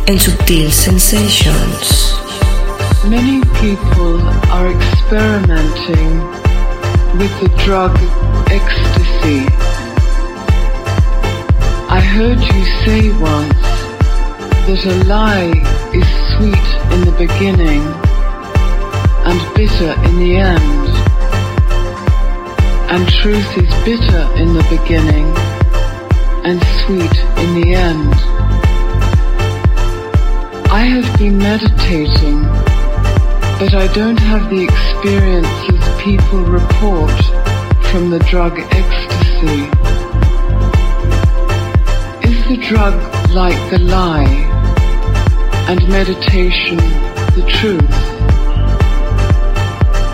en 0.08 0.20
Sutil 0.20 0.72
Sensations. 0.72 2.16
Many 3.08 3.42
people 3.62 4.20
are 4.52 4.68
experimenting 4.70 6.22
with 7.18 7.32
the 7.40 7.50
drug 7.64 7.96
ecstasy. 8.52 9.46
I 11.92 12.02
heard 12.02 12.40
you 12.40 12.66
say 12.86 13.10
once 13.20 13.69
that 14.70 14.86
a 14.86 15.04
lie 15.06 15.50
is 15.96 16.06
sweet 16.38 16.68
in 16.94 17.02
the 17.02 17.16
beginning 17.18 17.82
and 19.26 19.56
bitter 19.56 19.94
in 20.08 20.20
the 20.20 20.36
end, 20.38 20.88
and 22.92 23.10
truth 23.10 23.58
is 23.58 23.70
bitter 23.84 24.22
in 24.38 24.54
the 24.54 24.62
beginning 24.70 25.26
and 26.46 26.62
sweet 26.86 27.16
in 27.42 27.62
the 27.62 27.74
end. 27.74 28.14
I 30.70 30.84
have 30.86 31.18
been 31.18 31.40
meditating, 31.40 32.44
but 33.58 33.74
I 33.74 33.92
don't 33.96 34.20
have 34.20 34.52
the 34.52 34.64
experiences 34.64 35.82
people 36.00 36.44
report 36.44 37.20
from 37.90 38.12
the 38.12 38.20
drug 38.30 38.60
ecstasy. 38.60 39.66
Is 42.30 42.48
the 42.48 42.58
drug 42.70 42.94
like 43.32 43.72
the 43.72 43.80
lie 43.80 44.59
and 45.68 45.88
meditation 45.90 46.78
the 47.36 47.44
truth? 47.48 47.84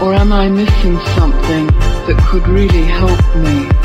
Or 0.01 0.13
am 0.13 0.31
I 0.33 0.49
missing 0.49 0.99
something 1.15 1.67
that 2.07 2.17
could 2.29 2.47
really 2.47 2.83
help 2.83 3.19
me? 3.35 3.84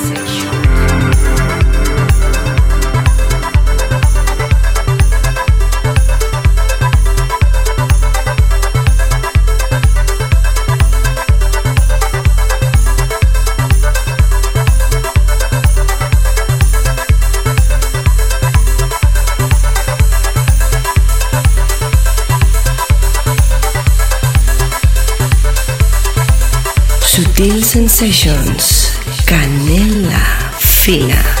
Sutil 27.41 27.63
Sensations. 27.63 28.93
Canela 29.25 30.51
fina. 30.59 31.40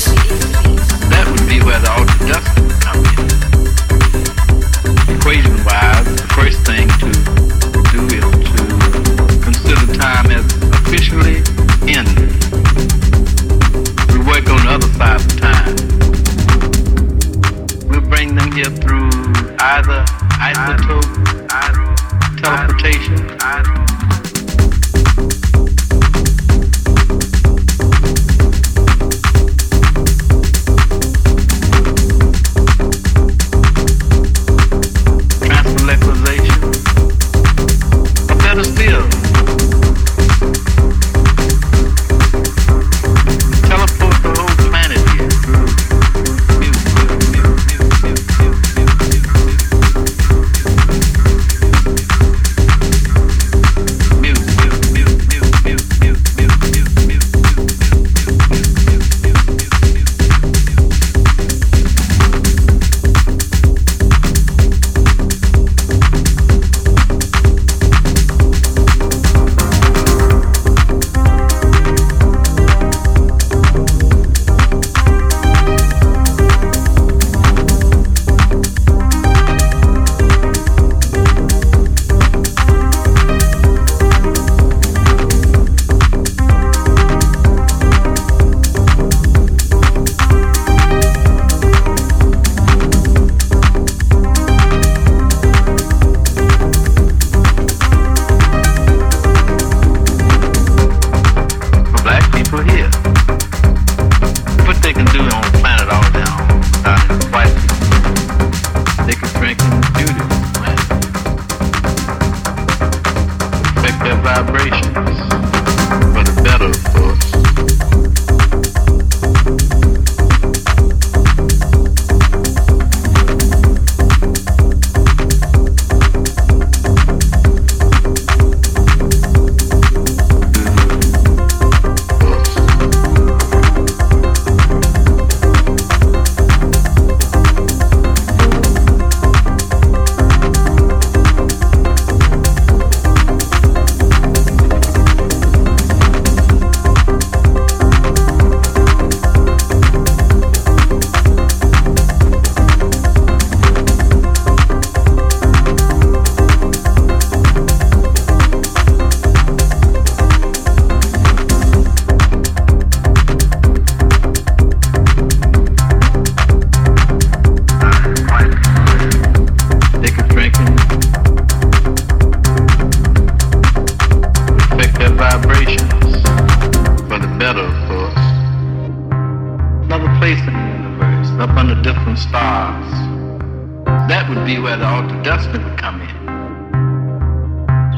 Be 184.51 184.59
where 184.59 184.75
the 184.75 184.85
altar 184.85 185.21
dustman 185.23 185.63
would 185.63 185.77
come 185.77 186.01
in. 186.01 186.09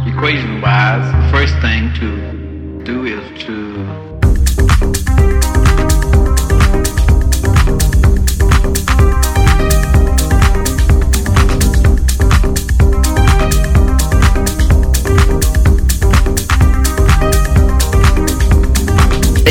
Equation 0.07 0.61
wise, 0.61 1.05
the 1.11 1.31
first 1.31 1.55
thing 1.61 1.91
to 1.93 2.83
do 2.83 3.05
is 3.05 3.43
to 3.43 4.12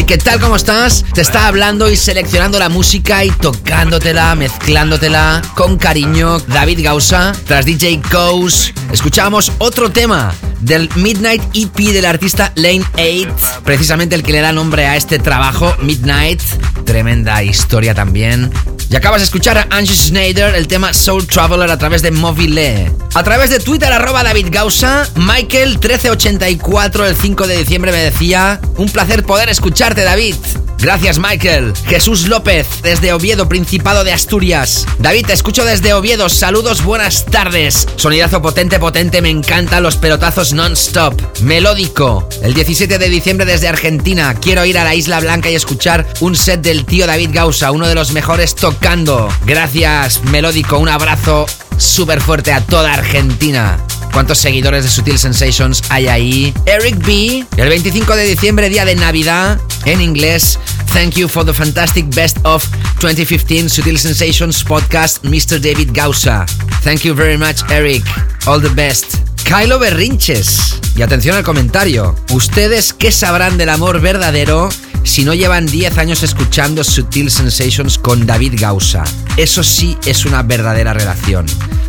¿qué 0.07 0.19
tal? 0.19 0.41
¿Cómo 0.41 0.57
estás? 0.57 1.05
Te 1.15 1.20
está 1.20 1.47
hablando 1.47 1.91
y 1.91 1.97
seleccionando 1.97 2.59
la 2.59 2.69
música 2.69 3.24
y 3.24 3.31
tocándotela, 3.31 4.35
mezclándotela 4.35 5.43
con 5.55 5.77
cariño. 5.77 6.39
David 6.41 6.81
Gausa, 6.83 7.33
tras 7.47 7.66
DJ 7.66 8.01
Coase, 8.11 8.73
escuchamos 8.93 9.53
otro 9.59 9.91
tema 9.91 10.33
del 10.61 10.89
Midnight 10.97 11.43
EP 11.55 11.77
del 11.93 12.07
artista 12.07 12.53
Lane 12.55 12.85
8, 12.95 13.62
precisamente 13.65 14.15
el 14.15 14.23
que 14.23 14.33
le 14.33 14.41
da 14.41 14.53
nombre 14.53 14.87
a 14.87 14.97
este 14.97 15.19
trabajo, 15.19 15.77
Midnight. 15.81 16.41
Tremenda 16.85 17.43
historia 17.43 17.95
también. 17.95 18.51
Y 18.93 18.97
acabas 18.97 19.23
de 19.23 19.24
escuchar 19.24 19.56
a 19.56 19.66
Angie 19.70 19.97
Snyder 19.97 20.55
el 20.55 20.69
tema 20.69 20.93
Soul 20.93 21.27
Traveler 21.27 21.70
a 21.70 21.78
través 21.78 22.02
de 22.02 22.10
Mobile. 22.10 22.93
A 23.14 23.23
través 23.23 23.48
de 23.48 23.59
Twitter, 23.59 23.90
arroba 23.90 24.23
David 24.23 24.48
Gausa, 24.51 25.09
Michael1384 25.14 27.06
el 27.06 27.16
5 27.16 27.47
de 27.47 27.56
diciembre 27.56 27.90
me 27.90 27.97
decía, 27.97 28.60
un 28.77 28.90
placer 28.90 29.24
poder 29.24 29.48
escucharte 29.48 30.02
David. 30.02 30.35
Gracias 30.83 31.21
Michael. 31.21 31.75
Jesús 31.87 32.27
López, 32.27 32.67
desde 32.83 33.13
Oviedo, 33.13 33.49
Principado 33.49 34.03
de 34.03 34.13
Asturias. 34.13 34.85
David, 34.99 35.27
te 35.27 35.33
escucho 35.33 35.65
desde 35.65 35.95
Oviedo. 35.95 36.29
Saludos, 36.29 36.83
buenas 36.83 37.25
tardes. 37.25 37.87
Sonidazo 37.95 38.43
potente, 38.43 38.81
potente, 38.81 39.23
me 39.23 39.31
encantan 39.31 39.85
los 39.85 39.97
pelotazos 39.97 40.53
non-stop. 40.53 41.15
Melódico. 41.43 42.29
El 42.43 42.53
17 42.53 42.99
de 42.99 43.09
diciembre 43.09 43.47
desde 43.47 43.69
Argentina. 43.69 44.35
Quiero 44.35 44.65
ir 44.65 44.77
a 44.77 44.83
la 44.83 44.97
Isla 44.97 45.21
Blanca 45.21 45.49
y 45.51 45.55
escuchar 45.55 46.05
un 46.19 46.35
set 46.35 46.63
del 46.63 46.85
tío 46.85 47.07
David 47.07 47.31
Gausa, 47.33 47.71
uno 47.71 47.87
de 47.87 47.95
los 47.95 48.11
mejores 48.11 48.57
tocando. 48.57 49.29
Gracias, 49.47 50.25
Melódico. 50.25 50.79
Un 50.79 50.89
abrazo 50.89 51.47
súper 51.77 52.21
fuerte 52.21 52.53
a 52.53 52.61
toda 52.61 52.93
Argentina. 52.93 53.79
¿Cuántos 54.13 54.39
seguidores 54.39 54.85
de 54.85 54.91
Sutil 54.91 55.19
Sensations 55.19 55.83
hay 55.89 56.07
ahí? 56.09 56.55
Eric 56.67 56.97
B. 57.07 57.47
El 57.57 57.69
25 57.69 58.15
de 58.15 58.25
diciembre, 58.25 58.69
día 58.69 58.85
de 58.85 58.95
Navidad, 58.95 59.59
en 59.87 60.01
inglés. 60.01 60.59
Thank 60.93 61.15
you 61.15 61.29
for 61.29 61.45
the 61.45 61.55
fantastic 61.55 62.07
best 62.15 62.37
of 62.45 62.65
2015 63.01 63.71
Sutil 63.71 63.99
Sensations 63.99 64.63
podcast, 64.63 65.25
Mr. 65.25 65.59
David 65.59 65.91
Gausa. 65.93 66.45
Thank 66.83 67.01
you 67.01 67.15
very 67.15 67.39
much, 67.39 67.63
Eric. 67.71 68.03
All 68.47 68.61
the 68.61 68.69
best. 68.69 69.32
Kylo 69.44 69.78
Berrinches. 69.78 70.81
Y 70.97 71.02
atención 71.02 71.36
al 71.36 71.43
comentario. 71.43 72.14
¿Ustedes 72.32 72.93
qué 72.93 73.10
sabrán 73.10 73.56
del 73.59 73.69
amor 73.69 74.01
verdadero 74.01 74.69
si 75.05 75.24
no 75.24 75.35
llevan 75.35 75.66
10 75.66 75.98
años 75.98 76.23
escuchando 76.23 76.85
Sutil 76.85 77.31
Sensations 77.31 77.98
con 77.98 78.27
David 78.27 78.55
Gausa? 78.59 79.05
Eso 79.36 79.62
sí 79.62 79.97
es 80.06 80.24
una 80.24 80.43
verdadera 80.43 80.93
relación. 80.93 81.47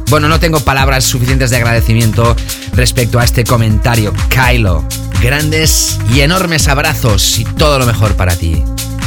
Bueno, 0.09 0.27
no 0.27 0.39
tengo 0.39 0.59
palabras 0.59 1.03
suficientes 1.03 1.49
de 1.49 1.57
agradecimiento 1.57 2.35
respecto 2.73 3.19
a 3.19 3.23
este 3.23 3.43
comentario. 3.43 4.13
Kylo, 4.29 4.83
grandes 5.21 5.97
y 6.13 6.21
enormes 6.21 6.67
abrazos 6.67 7.39
y 7.39 7.45
todo 7.45 7.79
lo 7.79 7.85
mejor 7.85 8.15
para 8.15 8.35
ti. 8.35 8.63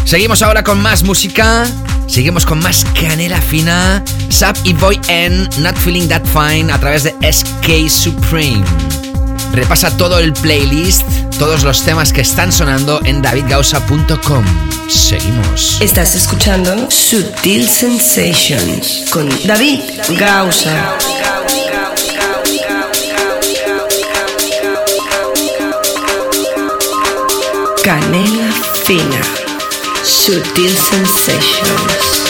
Seguimos 0.07 0.41
ahora 0.43 0.63
con 0.63 0.81
más 0.81 1.03
música. 1.03 1.67
Seguimos 2.07 2.47
con 2.47 2.61
más 2.61 2.87
canela 2.99 3.41
fina. 3.41 4.05
Sap 4.29 4.57
y 4.63 4.73
Boy 4.73 5.01
N, 5.09 5.49
Not 5.59 5.77
Feeling 5.77 6.07
That 6.07 6.23
Fine 6.25 6.73
a 6.73 6.79
través 6.79 7.03
de 7.03 7.13
SK 7.21 7.91
Supreme. 7.91 8.65
Repasa 9.53 9.91
todo 9.97 10.21
el 10.21 10.33
playlist, 10.33 11.03
todos 11.41 11.65
los 11.65 11.83
temas 11.83 12.13
que 12.13 12.21
están 12.21 12.53
sonando 12.53 13.01
en 13.05 13.21
davidgausa.com. 13.21 14.45
Seguimos. 14.89 15.81
Estás 15.81 16.15
escuchando 16.15 16.89
Sutil 16.89 17.69
Sensations 17.69 19.07
con 19.11 19.29
David 19.45 19.81
Gausa. 20.17 20.99
Canela 27.83 28.53
fina. 28.85 29.46
Sutil 30.07 30.71
Sensations. 30.71 32.26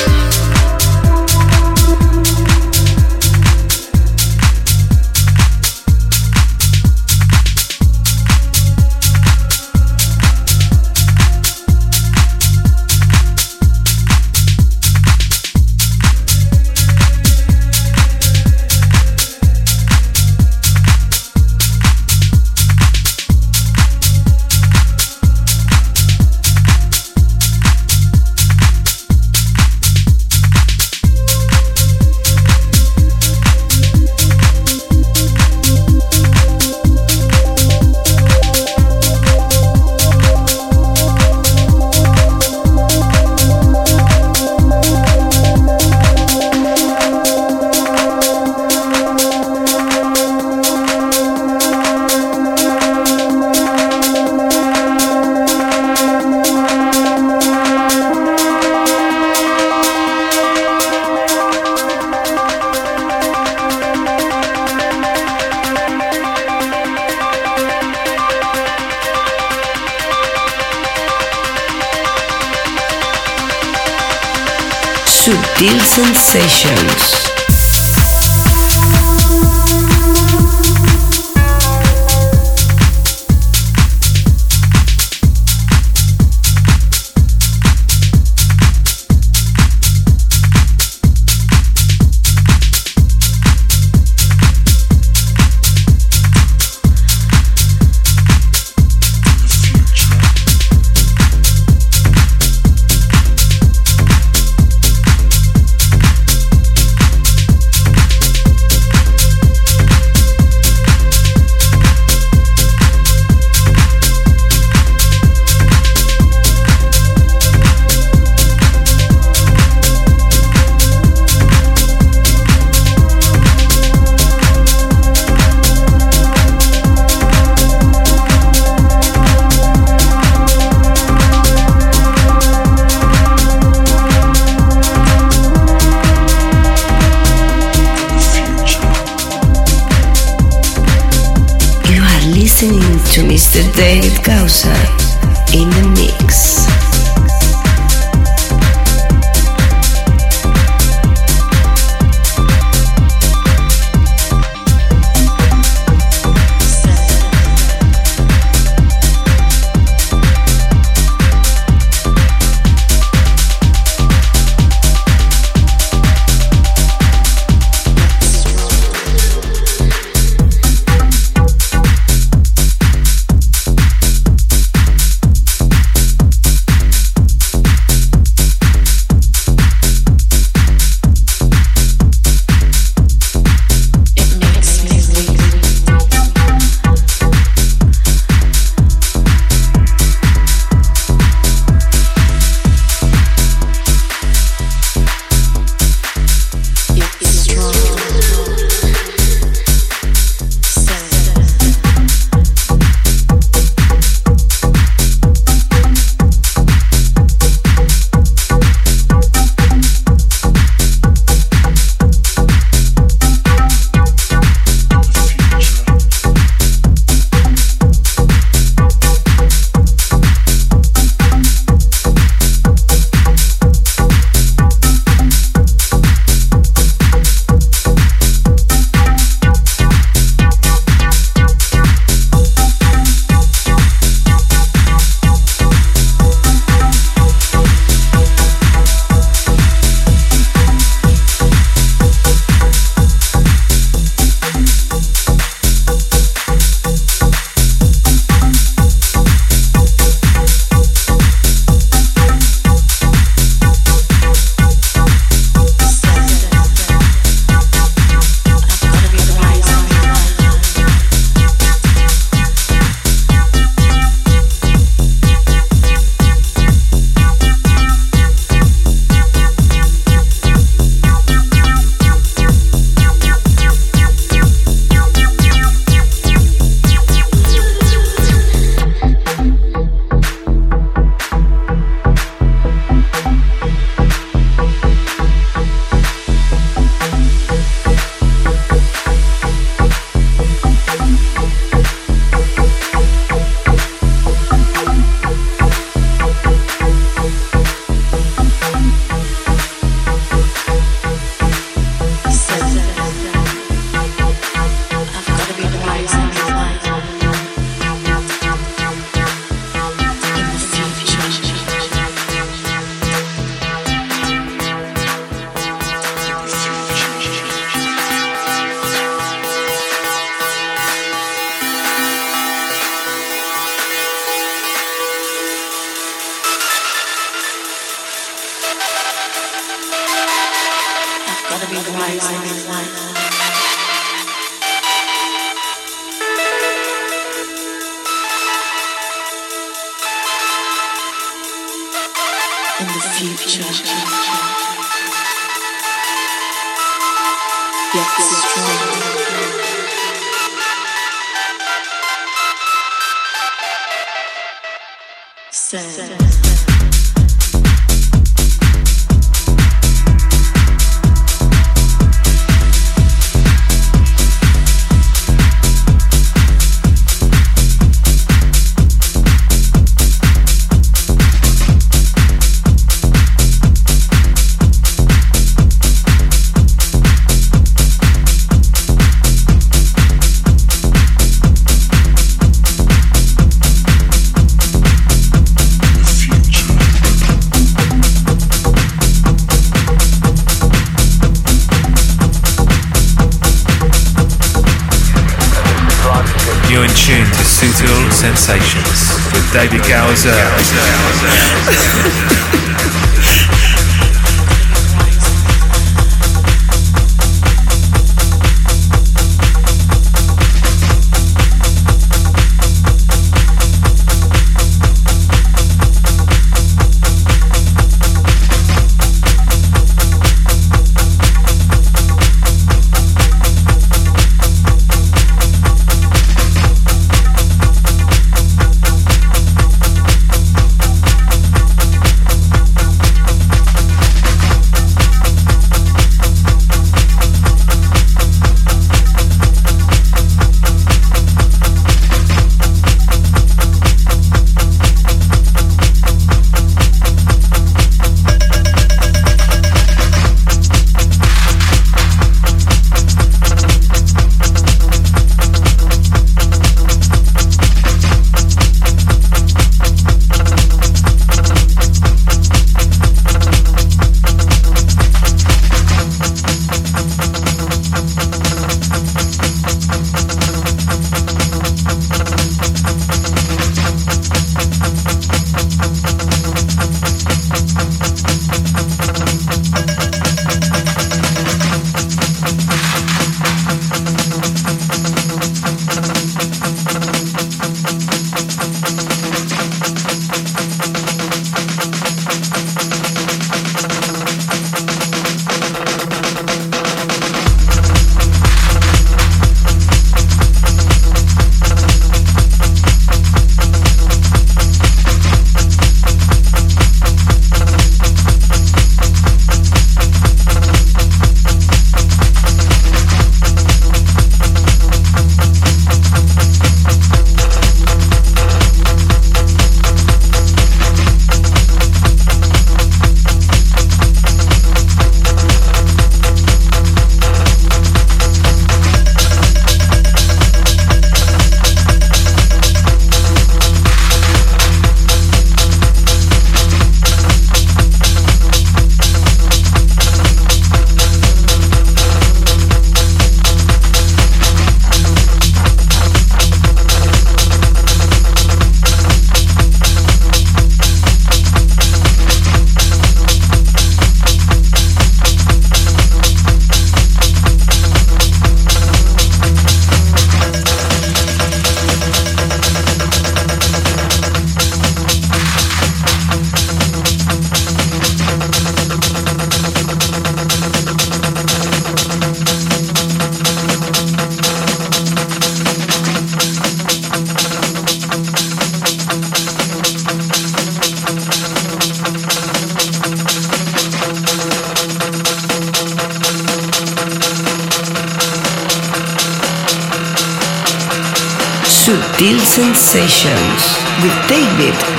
Sensations. 75.97 77.36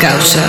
Causa. 0.02 0.44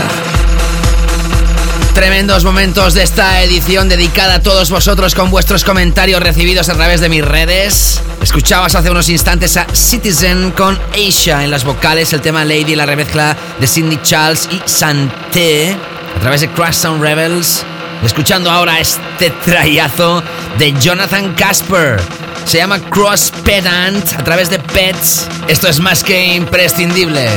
Tremendos 1.95 2.45
momentos 2.45 2.95
de 2.95 3.03
esta 3.03 3.43
edición 3.43 3.89
dedicada 3.89 4.35
a 4.35 4.43
todos 4.43 4.71
vosotros 4.71 5.15
con 5.15 5.31
vuestros 5.31 5.65
comentarios 5.65 6.23
recibidos 6.23 6.69
a 6.69 6.75
través 6.75 7.01
de 7.01 7.09
mis 7.09 7.25
redes. 7.25 8.01
Escuchabas 8.21 8.75
hace 8.75 8.91
unos 8.91 9.09
instantes 9.09 9.57
a 9.57 9.67
Citizen 9.73 10.51
con 10.53 10.79
Asia 10.93 11.43
en 11.45 11.51
las 11.51 11.65
vocales, 11.65 12.13
el 12.13 12.21
tema 12.21 12.45
Lady, 12.45 12.75
la 12.75 12.87
remezcla 12.87 13.37
de 13.59 13.67
Cindy 13.67 13.99
Charles 14.03 14.49
y 14.51 14.61
Santé 14.67 15.77
a 16.17 16.21
través 16.21 16.43
de 16.43 16.49
Crash 16.51 16.75
Sound 16.75 17.03
Rebels. 17.03 17.65
Escuchando 18.05 18.51
ahora 18.51 18.79
este 18.79 19.31
trayazo 19.45 20.23
de 20.59 20.73
Jonathan 20.81 21.35
Casper. 21.35 22.01
Se 22.45 22.59
llama 22.59 22.79
Cross 22.79 23.33
Pedant 23.45 24.13
a 24.19 24.25
través 24.25 24.51
de 24.51 24.59
Pets. 24.59 25.27
Esto 25.49 25.69
es 25.69 25.81
más 25.81 26.05
que 26.05 26.35
imprescindible. 26.35 27.29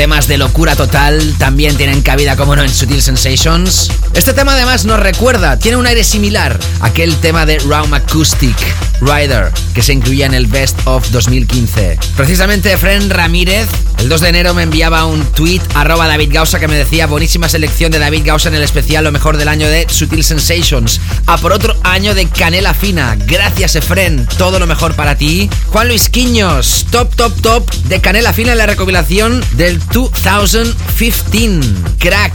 Temas 0.00 0.28
de 0.28 0.38
locura 0.38 0.76
total 0.76 1.34
también 1.36 1.76
tienen 1.76 2.00
cabida, 2.00 2.34
como 2.34 2.56
no, 2.56 2.62
en 2.62 2.70
Sutil 2.70 3.02
Sensations. 3.02 3.90
Este 4.14 4.32
tema 4.32 4.54
además 4.54 4.86
nos 4.86 4.98
recuerda, 4.98 5.58
tiene 5.58 5.76
un 5.76 5.86
aire 5.86 6.04
similar 6.04 6.58
a 6.80 6.86
aquel 6.86 7.14
tema 7.16 7.44
de 7.44 7.58
Round 7.58 7.92
Acoustic, 7.92 8.56
Rider, 9.02 9.52
que 9.74 9.82
se 9.82 9.92
incluía 9.92 10.24
en 10.24 10.32
el 10.32 10.46
Best 10.46 10.78
of 10.86 11.10
2015. 11.10 11.98
Precisamente 12.16 12.78
Fren 12.78 13.10
Ramírez, 13.10 13.68
el 13.98 14.08
2 14.08 14.22
de 14.22 14.28
enero 14.30 14.54
me 14.54 14.62
enviaba 14.62 15.04
un 15.04 15.22
tweet 15.32 15.60
arroba 15.74 16.08
David 16.08 16.32
Gausa 16.32 16.58
que 16.58 16.68
me 16.68 16.76
decía 16.76 17.06
buenísima 17.06 17.50
selección 17.50 17.92
de 17.92 17.98
David 17.98 18.22
Gausa 18.24 18.48
en 18.48 18.54
el 18.54 18.62
especial 18.62 19.04
lo 19.04 19.12
mejor 19.12 19.36
del 19.36 19.48
año 19.48 19.68
de 19.68 19.86
Sutil 19.90 20.24
Sensations. 20.24 20.98
A 21.30 21.38
por 21.38 21.52
otro 21.52 21.76
año 21.84 22.12
de 22.12 22.26
Canela 22.26 22.74
Fina. 22.74 23.16
Gracias 23.16 23.76
Efren, 23.76 24.26
todo 24.36 24.58
lo 24.58 24.66
mejor 24.66 24.96
para 24.96 25.14
ti. 25.14 25.48
Juan 25.68 25.86
Luis 25.86 26.08
Quiños, 26.08 26.86
top, 26.90 27.14
top, 27.14 27.40
top 27.40 27.70
de 27.84 28.00
Canela 28.00 28.32
Fina 28.32 28.50
en 28.50 28.58
la 28.58 28.66
recopilación 28.66 29.40
del 29.52 29.78
2015. 29.92 31.68
Crack. 32.00 32.34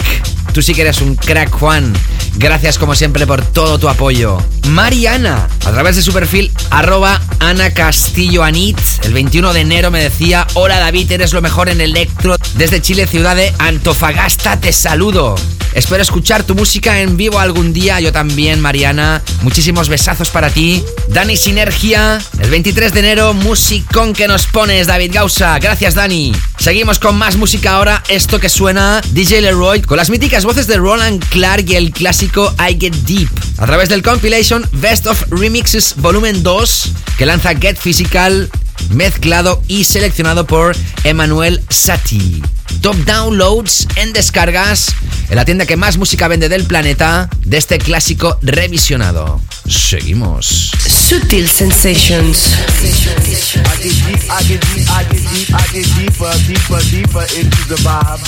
Tú 0.53 0.61
sí 0.61 0.73
que 0.73 0.83
eres 0.83 1.01
un 1.01 1.17
crack, 1.17 1.51
Juan. 1.51 1.91
Gracias 2.37 2.77
como 2.77 2.95
siempre 2.95 3.25
por 3.25 3.41
todo 3.43 3.79
tu 3.79 3.87
apoyo. 3.87 4.37
Mariana, 4.69 5.47
a 5.65 5.71
través 5.71 5.95
de 5.95 6.01
su 6.01 6.11
perfil 6.11 6.51
arroba 6.69 7.21
Ana 7.39 7.73
Castillo 7.73 8.43
Anit, 8.43 8.79
el 9.03 9.13
21 9.13 9.53
de 9.53 9.61
enero 9.61 9.91
me 9.91 10.03
decía, 10.03 10.45
hola 10.53 10.79
David, 10.79 11.11
eres 11.11 11.33
lo 11.33 11.41
mejor 11.41 11.69
en 11.69 11.81
electro. 11.81 12.35
Desde 12.55 12.81
Chile, 12.81 13.07
ciudad 13.07 13.35
de 13.35 13.53
Antofagasta, 13.59 14.59
te 14.59 14.73
saludo. 14.73 15.35
Espero 15.75 16.01
escuchar 16.01 16.43
tu 16.43 16.55
música 16.55 17.01
en 17.01 17.17
vivo 17.17 17.37
algún 17.37 17.73
día, 17.73 17.99
yo 17.99 18.13
también, 18.13 18.61
Mariana. 18.61 19.21
Muchísimos 19.41 19.89
besazos 19.89 20.29
para 20.29 20.49
ti. 20.49 20.81
Dani 21.09 21.35
Sinergia, 21.35 22.21
el 22.39 22.49
23 22.49 22.93
de 22.93 22.99
enero, 23.01 23.33
musicón 23.33 24.13
que 24.13 24.25
nos 24.29 24.47
pones, 24.47 24.87
David 24.87 25.11
Gausa. 25.13 25.59
Gracias, 25.59 25.93
Dani. 25.93 26.31
Seguimos 26.57 26.97
con 26.97 27.17
más 27.17 27.35
música 27.35 27.73
ahora, 27.73 28.01
esto 28.07 28.39
que 28.39 28.47
suena 28.47 29.01
DJ 29.11 29.41
Leroy, 29.41 29.81
con 29.81 29.97
las 29.97 30.09
míticas 30.09 30.45
voces 30.45 30.65
de 30.67 30.77
Roland 30.77 31.21
Clark 31.27 31.65
y 31.69 31.75
el 31.75 31.91
clásico 31.91 32.24
I 32.25 32.77
Get 32.79 32.93
Deep. 33.05 33.29
A 33.57 33.65
través 33.65 33.89
del 33.89 34.01
compilation 34.01 34.67
Best 34.73 35.05
of 35.05 35.23
Remixes 35.29 35.93
Volumen 35.97 36.41
2, 36.43 36.91
que 37.17 37.25
lanza 37.25 37.55
Get 37.55 37.77
Physical, 37.77 38.49
mezclado 38.89 39.61
y 39.67 39.83
seleccionado 39.83 40.47
por 40.47 40.75
Emanuel 41.03 41.61
Satie. 41.69 42.41
Top 42.81 42.95
downloads 43.05 43.87
en 43.95 44.11
descargas 44.11 44.87
en 45.29 45.35
la 45.35 45.45
tienda 45.45 45.65
que 45.65 45.77
más 45.77 45.97
música 45.97 46.27
vende 46.27 46.49
del 46.49 46.65
planeta 46.65 47.29
de 47.43 47.57
este 47.57 47.77
clásico 47.77 48.37
revisionado. 48.41 49.39
Seguimos. 49.67 50.71
Sutil 50.87 51.47
Sensations. 51.47 52.47
I 52.47 53.81
get 53.81 54.01
deep, 54.05 54.17
I 54.29 54.43
get 54.43 54.61
deep, 54.73 54.89
I 54.89 55.03
get 55.03 55.21
deep, 55.31 55.49
I 55.53 55.67
get 55.71 55.85
deeper, 55.95 56.33
deeper, 56.47 56.81
deeper 56.89 57.25
into 57.39 57.67
the 57.67 57.75
vibe. 57.83 58.21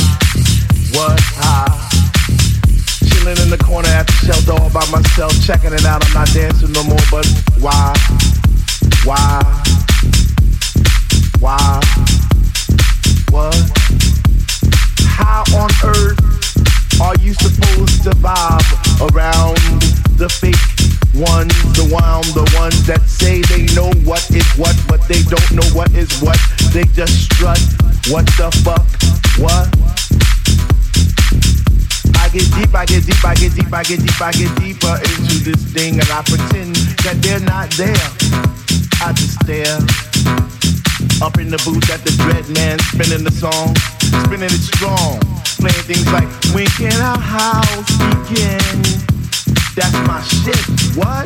What 0.93 1.19
high? 1.19 2.06
Chilling 3.27 3.43
in 3.43 3.49
the 3.49 3.61
corner 3.61 3.89
at 3.89 4.07
the 4.07 4.13
shelter 4.23 4.53
all 4.53 4.69
by 4.69 4.87
myself, 4.87 5.35
checking 5.43 5.73
it 5.73 5.83
out. 5.83 5.99
I'm 5.99 6.13
not 6.13 6.31
dancing 6.31 6.71
no 6.71 6.81
more, 6.85 7.03
but 7.11 7.27
why? 7.59 7.91
Why? 9.03 9.43
Why? 11.43 11.81
What? 13.27 13.51
How 15.11 15.43
on 15.59 15.67
earth 15.83 16.15
are 17.03 17.19
you 17.19 17.33
supposed 17.33 18.03
to 18.03 18.11
vibe 18.15 19.11
around 19.11 19.59
the 20.15 20.31
fake 20.31 20.55
ones, 21.11 21.51
the 21.75 21.83
one, 21.91 22.23
the 22.31 22.47
ones 22.55 22.87
that 22.87 23.03
say 23.09 23.41
they 23.51 23.67
know 23.75 23.91
what 24.07 24.23
is 24.31 24.47
what, 24.55 24.79
but 24.87 25.03
they 25.09 25.21
don't 25.23 25.51
know 25.51 25.67
what 25.75 25.91
is 25.91 26.07
what. 26.21 26.39
They 26.71 26.85
just 26.95 27.27
strut. 27.27 27.59
What 28.07 28.23
the 28.39 28.47
fuck? 28.63 28.87
What? 29.35 29.67
Get 32.37 32.53
deep, 32.53 32.75
I 32.75 32.85
get 32.85 33.03
deep, 33.03 33.25
I 33.25 33.33
get 33.33 33.55
deep, 33.55 33.73
I 33.73 33.81
get 33.81 33.99
deep, 33.99 34.21
I 34.21 34.31
get 34.31 34.55
deeper 34.61 34.93
into 35.01 35.41
this 35.41 35.57
thing, 35.73 35.93
and 35.97 36.07
I 36.11 36.21
pretend 36.21 36.75
that 37.01 37.17
they're 37.17 37.39
not 37.39 37.67
there. 37.71 37.97
I 39.01 39.11
just 39.13 39.41
stare. 39.41 39.81
Up 41.25 41.39
in 41.39 41.49
the 41.49 41.57
booth 41.65 41.89
at 41.89 42.05
the 42.05 42.13
dread 42.21 42.47
man, 42.53 42.77
spinning 42.93 43.23
the 43.23 43.31
song, 43.31 43.73
spinning 44.25 44.53
it 44.53 44.61
strong, 44.61 45.17
playing 45.57 45.81
things 45.89 46.05
like 46.13 46.29
When 46.53 46.67
can 46.77 46.93
our 47.01 47.17
house 47.17 47.97
begin? 48.29 48.85
That's 49.73 49.97
my 50.05 50.21
shit. 50.21 50.61
What? 50.93 51.25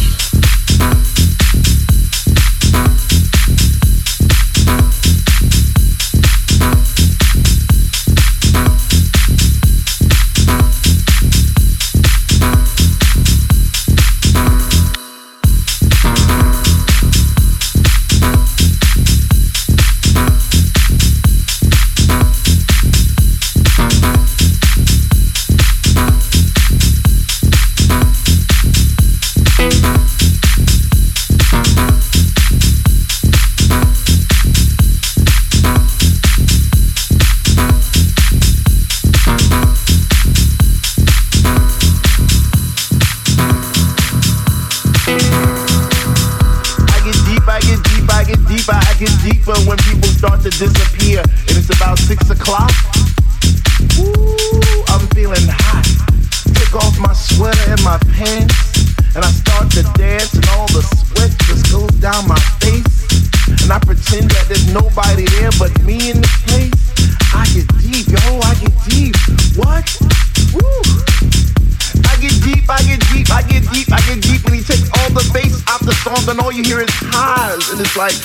All 76.41 76.51
you 76.51 76.63
hear 76.63 76.81
is 76.81 76.89
highs. 76.91 77.69
And 77.69 77.79
it's 77.79 77.95
like, 77.95 78.17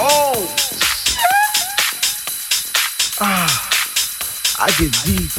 oh. 0.00 0.48
Ah, 3.20 3.46
I 4.58 4.72
get 4.80 4.90
deep. 5.04 5.30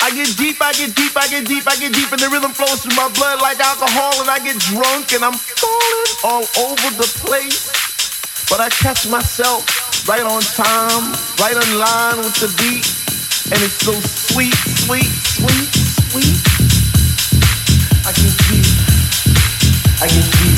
I 0.00 0.10
get 0.10 0.36
deep, 0.36 0.58
I 0.60 0.72
get 0.72 0.94
deep, 0.94 1.16
I 1.16 1.26
get 1.28 1.46
deep, 1.46 1.66
I 1.66 1.76
get 1.76 1.92
deep, 1.92 2.10
and 2.10 2.20
the 2.20 2.28
rhythm 2.28 2.50
flows 2.52 2.82
through 2.82 2.96
my 2.96 3.08
blood 3.14 3.40
like 3.40 3.58
alcohol, 3.60 4.14
and 4.20 4.30
I 4.30 4.38
get 4.38 4.58
drunk, 4.70 5.12
and 5.12 5.22
I'm 5.24 5.34
falling 5.34 6.10
all 6.24 6.46
over 6.66 6.88
the 6.96 7.08
place. 7.22 7.70
But 8.48 8.60
I 8.60 8.68
catch 8.68 9.08
myself 9.08 9.66
right 10.08 10.22
on 10.22 10.42
time, 10.42 11.12
right 11.38 11.56
on 11.56 11.68
line 11.78 12.18
with 12.18 12.36
the 12.40 12.50
beat, 12.62 12.86
and 13.52 13.58
it's 13.62 13.78
so 13.82 13.92
sweet, 13.92 14.54
sweet, 14.86 15.10
sweet, 15.38 15.70
sweet. 16.10 16.38
I 18.06 18.12
get 18.14 18.34
deep, 18.48 18.66
I 20.02 20.06
get 20.10 20.26
deep, 20.42 20.51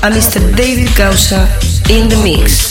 escuchando 0.00 0.06
a 0.06 0.10
Mr. 0.10 0.54
David 0.54 0.90
Gausa 0.96 1.48
in 1.88 2.08
the 2.08 2.16
mix. 2.16 2.69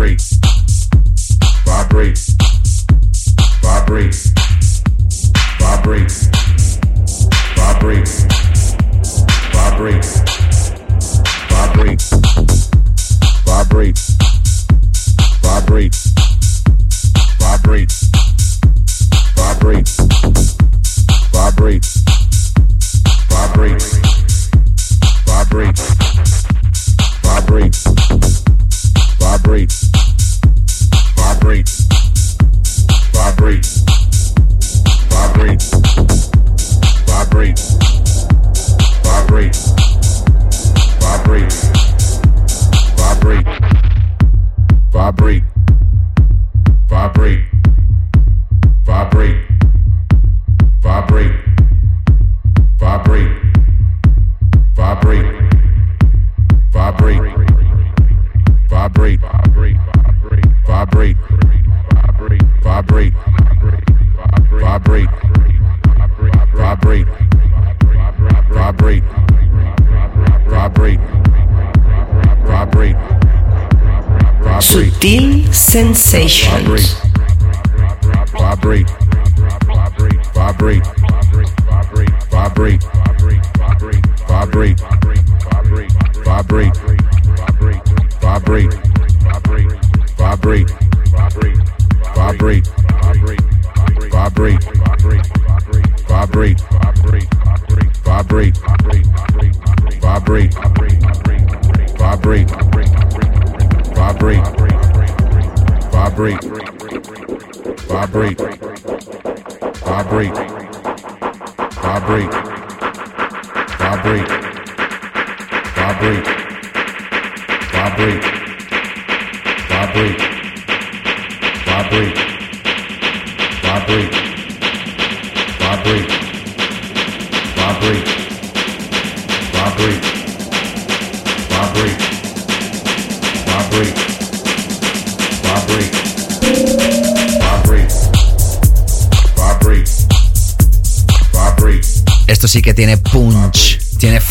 great. 0.00 0.39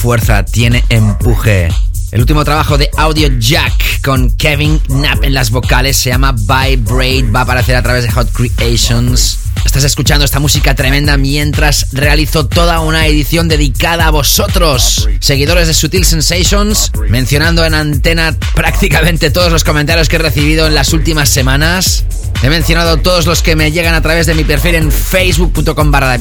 Fuerza, 0.10 0.44
tiene 0.44 0.84
empuje. 0.90 1.69
El 2.11 2.22
último 2.22 2.44
trabajo 2.44 2.80
de 2.80 2.90
Audio 2.98 3.30
Jack 3.38 4.02
con 4.02 4.36
Kevin 4.38 4.80
Knapp 4.80 5.23
en 5.23 5.36
las 5.36 5.52
vocales 5.52 5.98
se 5.98 6.10
llama 6.10 6.31
Vibrate, 6.31 7.30
va 7.30 7.41
a 7.41 7.44
aparecer 7.44 7.76
a 7.76 7.84
través 7.84 8.06
de 8.06 8.10
Hot 8.10 8.27
Creations. 8.31 9.38
Estás 9.64 9.84
escuchando 9.84 10.26
esta 10.26 10.40
música 10.40 10.73
tremenda 10.73 11.15
mientras 11.18 11.91
realizo 11.91 12.48
toda 12.48 12.80
una 12.80 13.06
edición 13.06 13.48
dedicada 13.48 14.07
a 14.07 14.10
vosotros, 14.10 15.07
seguidores 15.19 15.68
de 15.68 15.76
Sutil 15.76 16.06
Sensations, 16.06 16.91
mencionando 17.07 17.64
en 17.64 17.76
antena 17.76 18.36
prácticamente 18.56 19.30
todos 19.30 19.52
los 19.52 19.64
comentarios 19.64 20.10
que 20.10 20.15
he 20.15 20.19
recibido 20.19 20.65
en 20.65 20.73
las 20.73 20.91
últimas 20.91 21.30
semanas. 21.30 22.06
He 22.41 22.49
mencionado 22.49 22.97
todos 22.97 23.25
los 23.25 23.41
que 23.41 23.57
me 23.57 23.71
llegan 23.71 23.93
a 23.95 24.01
través 24.01 24.25
de 24.25 24.33
mi 24.33 24.45
perfil 24.45 24.75
en 24.75 24.91
facebook.com 24.91 25.91
barra. 25.91 26.17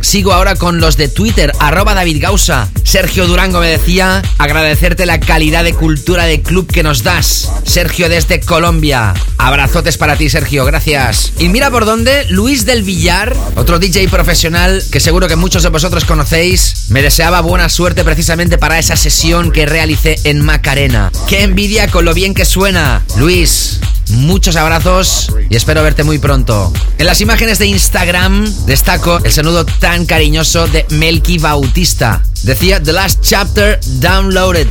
Sigo 0.00 0.32
ahora 0.32 0.54
con 0.54 0.80
los 0.80 0.96
de 0.96 1.08
Twitter, 1.08 1.52
arroba 1.58 1.94
David 1.94 2.22
Gausa. 2.22 2.68
Sergio 2.84 3.26
Durango 3.26 3.60
me 3.60 3.66
decía, 3.66 4.22
agradecerte 4.38 5.04
la 5.04 5.18
calidad 5.18 5.64
de 5.64 5.74
cultura 5.74 6.26
de 6.26 6.42
club 6.42 6.70
que 6.70 6.82
nos 6.82 7.02
das. 7.02 7.50
Sergio 7.64 8.08
desde 8.08 8.40
Colombia. 8.40 9.14
Abrazotes 9.38 9.98
para 9.98 10.16
ti, 10.16 10.30
Sergio, 10.30 10.64
gracias. 10.64 11.32
Y 11.38 11.48
mira 11.48 11.70
por 11.70 11.86
dónde, 11.86 12.24
Luis 12.28 12.64
del 12.64 12.84
Villar, 12.84 13.34
otro 13.56 13.78
DJ 13.78 14.08
profesional 14.08 14.82
que 14.92 15.00
seguro 15.00 15.26
que 15.26 15.36
muchos 15.36 15.62
de 15.64 15.70
vosotros 15.70 16.04
conocéis, 16.04 16.86
me 16.90 17.02
deseaba 17.02 17.40
buena 17.40 17.68
suerte 17.68 18.04
precisamente 18.04 18.58
para 18.58 18.78
esa 18.78 18.96
sesión 18.96 19.50
que 19.50 19.66
realicé 19.66 20.20
en 20.24 20.40
Macarena. 20.40 21.10
Qué 21.28 21.42
envidia 21.42 21.88
con 21.88 22.04
lo 22.04 22.14
bien 22.14 22.34
que 22.34 22.44
suena. 22.44 23.02
Luis, 23.16 23.80
Muchos 24.12 24.56
abrazos 24.56 25.32
y 25.48 25.56
espero 25.56 25.82
verte 25.82 26.04
muy 26.04 26.18
pronto. 26.18 26.72
En 26.98 27.06
las 27.06 27.20
imágenes 27.20 27.58
de 27.58 27.66
Instagram 27.66 28.44
destaco 28.66 29.18
el 29.24 29.32
saludo 29.32 29.64
tan 29.64 30.06
cariñoso 30.06 30.66
de 30.68 30.86
Melky 30.90 31.38
Bautista. 31.38 32.22
Decía 32.42 32.82
The 32.82 32.92
Last 32.92 33.20
Chapter 33.22 33.80
Downloaded, 34.00 34.68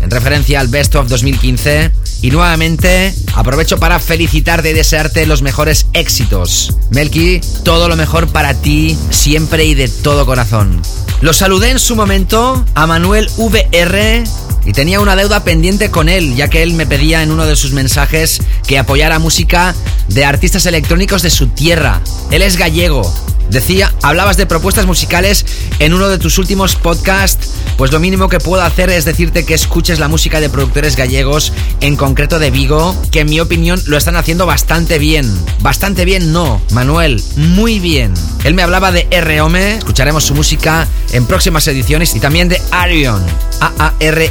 en 0.00 0.10
referencia 0.10 0.60
al 0.60 0.68
Best 0.68 0.94
of 0.94 1.08
2015. 1.08 1.90
Y 2.22 2.30
nuevamente 2.30 3.14
aprovecho 3.34 3.78
para 3.78 3.98
felicitarte 4.00 4.70
y 4.70 4.72
desearte 4.72 5.26
los 5.26 5.42
mejores 5.42 5.86
éxitos. 5.92 6.74
Melky, 6.90 7.40
todo 7.64 7.86
lo 7.88 7.96
mejor 7.96 8.28
para 8.28 8.54
ti, 8.54 8.96
siempre 9.10 9.66
y 9.66 9.74
de 9.74 9.88
todo 9.88 10.24
corazón. 10.24 10.80
Lo 11.20 11.34
saludé 11.34 11.70
en 11.70 11.78
su 11.78 11.96
momento 11.96 12.64
a 12.74 12.86
Manuel 12.86 13.28
VR 13.36 14.24
y 14.64 14.72
tenía 14.72 15.00
una 15.00 15.16
deuda 15.16 15.44
pendiente 15.44 15.90
con 15.90 16.08
él, 16.08 16.34
ya 16.36 16.48
que 16.48 16.62
él 16.62 16.74
me 16.74 16.86
pedía 16.86 17.22
en 17.22 17.30
uno 17.30 17.46
de 17.46 17.56
sus 17.56 17.72
mensajes 17.72 18.40
que 18.66 18.78
apoyara 18.78 19.18
música 19.18 19.74
de 20.08 20.24
artistas 20.24 20.66
electrónicos 20.66 21.22
de 21.22 21.30
su 21.30 21.48
tierra. 21.48 22.00
Él 22.30 22.42
es 22.42 22.56
gallego. 22.56 23.02
Decía, 23.48 23.92
hablabas 24.02 24.36
de 24.36 24.46
propuestas 24.46 24.86
musicales 24.86 25.46
en 25.78 25.94
uno 25.94 26.08
de 26.08 26.18
tus 26.18 26.38
últimos 26.38 26.76
podcasts, 26.76 27.50
pues 27.76 27.92
lo 27.92 28.00
mínimo 28.00 28.28
que 28.28 28.40
puedo 28.40 28.62
hacer 28.62 28.90
es 28.90 29.04
decirte 29.04 29.44
que 29.44 29.54
escuches 29.54 29.98
la 29.98 30.08
música 30.08 30.40
de 30.40 30.50
productores 30.50 30.96
gallegos, 30.96 31.52
en 31.80 31.96
concreto 31.96 32.38
de 32.38 32.50
Vigo, 32.50 32.96
que 33.10 33.20
en 33.20 33.30
mi 33.30 33.40
opinión 33.40 33.80
lo 33.86 33.96
están 33.96 34.16
haciendo 34.16 34.46
bastante 34.46 34.98
bien. 34.98 35.30
Bastante 35.60 36.04
bien 36.04 36.32
no, 36.32 36.60
Manuel, 36.70 37.22
muy 37.36 37.78
bien. 37.80 38.14
Él 38.44 38.54
me 38.54 38.62
hablaba 38.62 38.92
de 38.92 39.06
R-Home, 39.10 39.78
escucharemos 39.78 40.24
su 40.24 40.34
música 40.34 40.86
en 41.12 41.26
próximas 41.26 41.66
ediciones 41.68 42.14
y 42.14 42.20
también 42.20 42.48
de 42.48 42.60
Arion, 42.70 43.24
A-A-R-Y-O-N. 43.60 44.26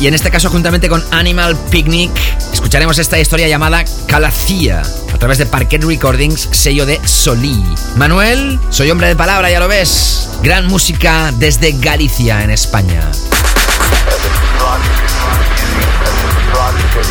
Y 0.00 0.06
en 0.06 0.14
este 0.14 0.30
caso 0.30 0.50
juntamente 0.50 0.88
con 0.88 1.04
Animal 1.10 1.56
Picnic, 1.70 2.10
escucharemos 2.52 2.98
esta 2.98 3.18
historia 3.18 3.48
llamada 3.48 3.84
Calacía, 4.06 4.82
a 5.14 5.18
través 5.18 5.38
de 5.38 5.46
Parquet 5.46 5.78
Recordings, 5.78 6.48
sello 6.50 6.84
de 6.84 7.00
Solí. 7.06 7.64
Manuel, 7.96 8.58
soy 8.70 8.90
hombre 8.90 9.06
de 9.06 9.14
palabra, 9.16 9.48
ya 9.48 9.60
lo 9.60 9.68
ves. 9.68 10.28
Gran 10.42 10.66
música 10.66 11.32
desde 11.36 11.72
Galicia, 11.72 12.42
en 12.42 12.50
España. 12.50 13.00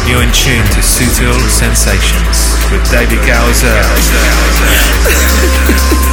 You're 0.05 0.21
in 0.21 0.31
tune 0.31 0.63
to 0.75 0.81
Sutil 0.81 1.33
Sensations 1.49 2.57
with 2.71 2.83
David 2.91 3.19
Gowser. 3.25 3.83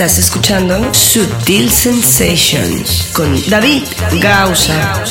Estás 0.00 0.16
escuchando 0.16 0.94
Sutil 0.94 1.70
Sensations 1.70 3.10
con 3.12 3.38
David 3.50 3.82
Gausa. 4.18 5.04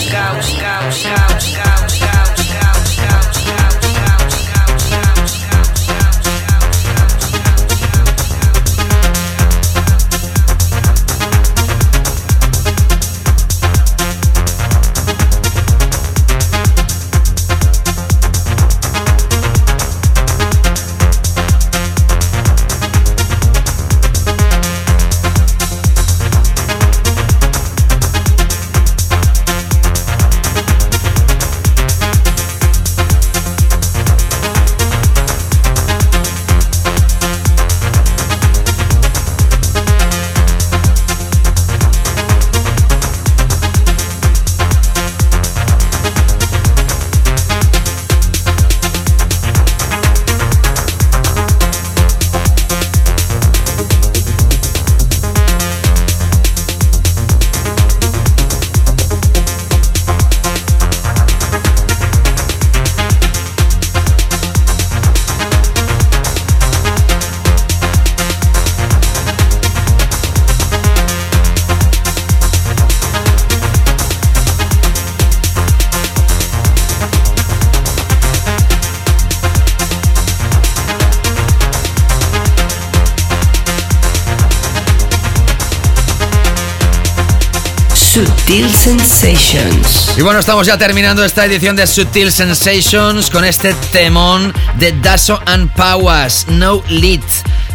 Sutil 88.50 88.74
Sensations. 88.74 90.14
Y 90.18 90.24
bueno, 90.24 90.40
estamos 90.40 90.66
ya 90.66 90.76
terminando 90.76 91.24
esta 91.24 91.46
edición 91.46 91.76
de 91.76 91.86
Sutil 91.86 92.32
Sensations 92.32 93.30
con 93.30 93.46
este 93.46 93.76
temón 93.92 94.52
de 94.80 94.92
Dasso 94.92 95.40
and 95.46 95.72
Powers, 95.74 96.48
No 96.48 96.84
Lit. 96.88 97.22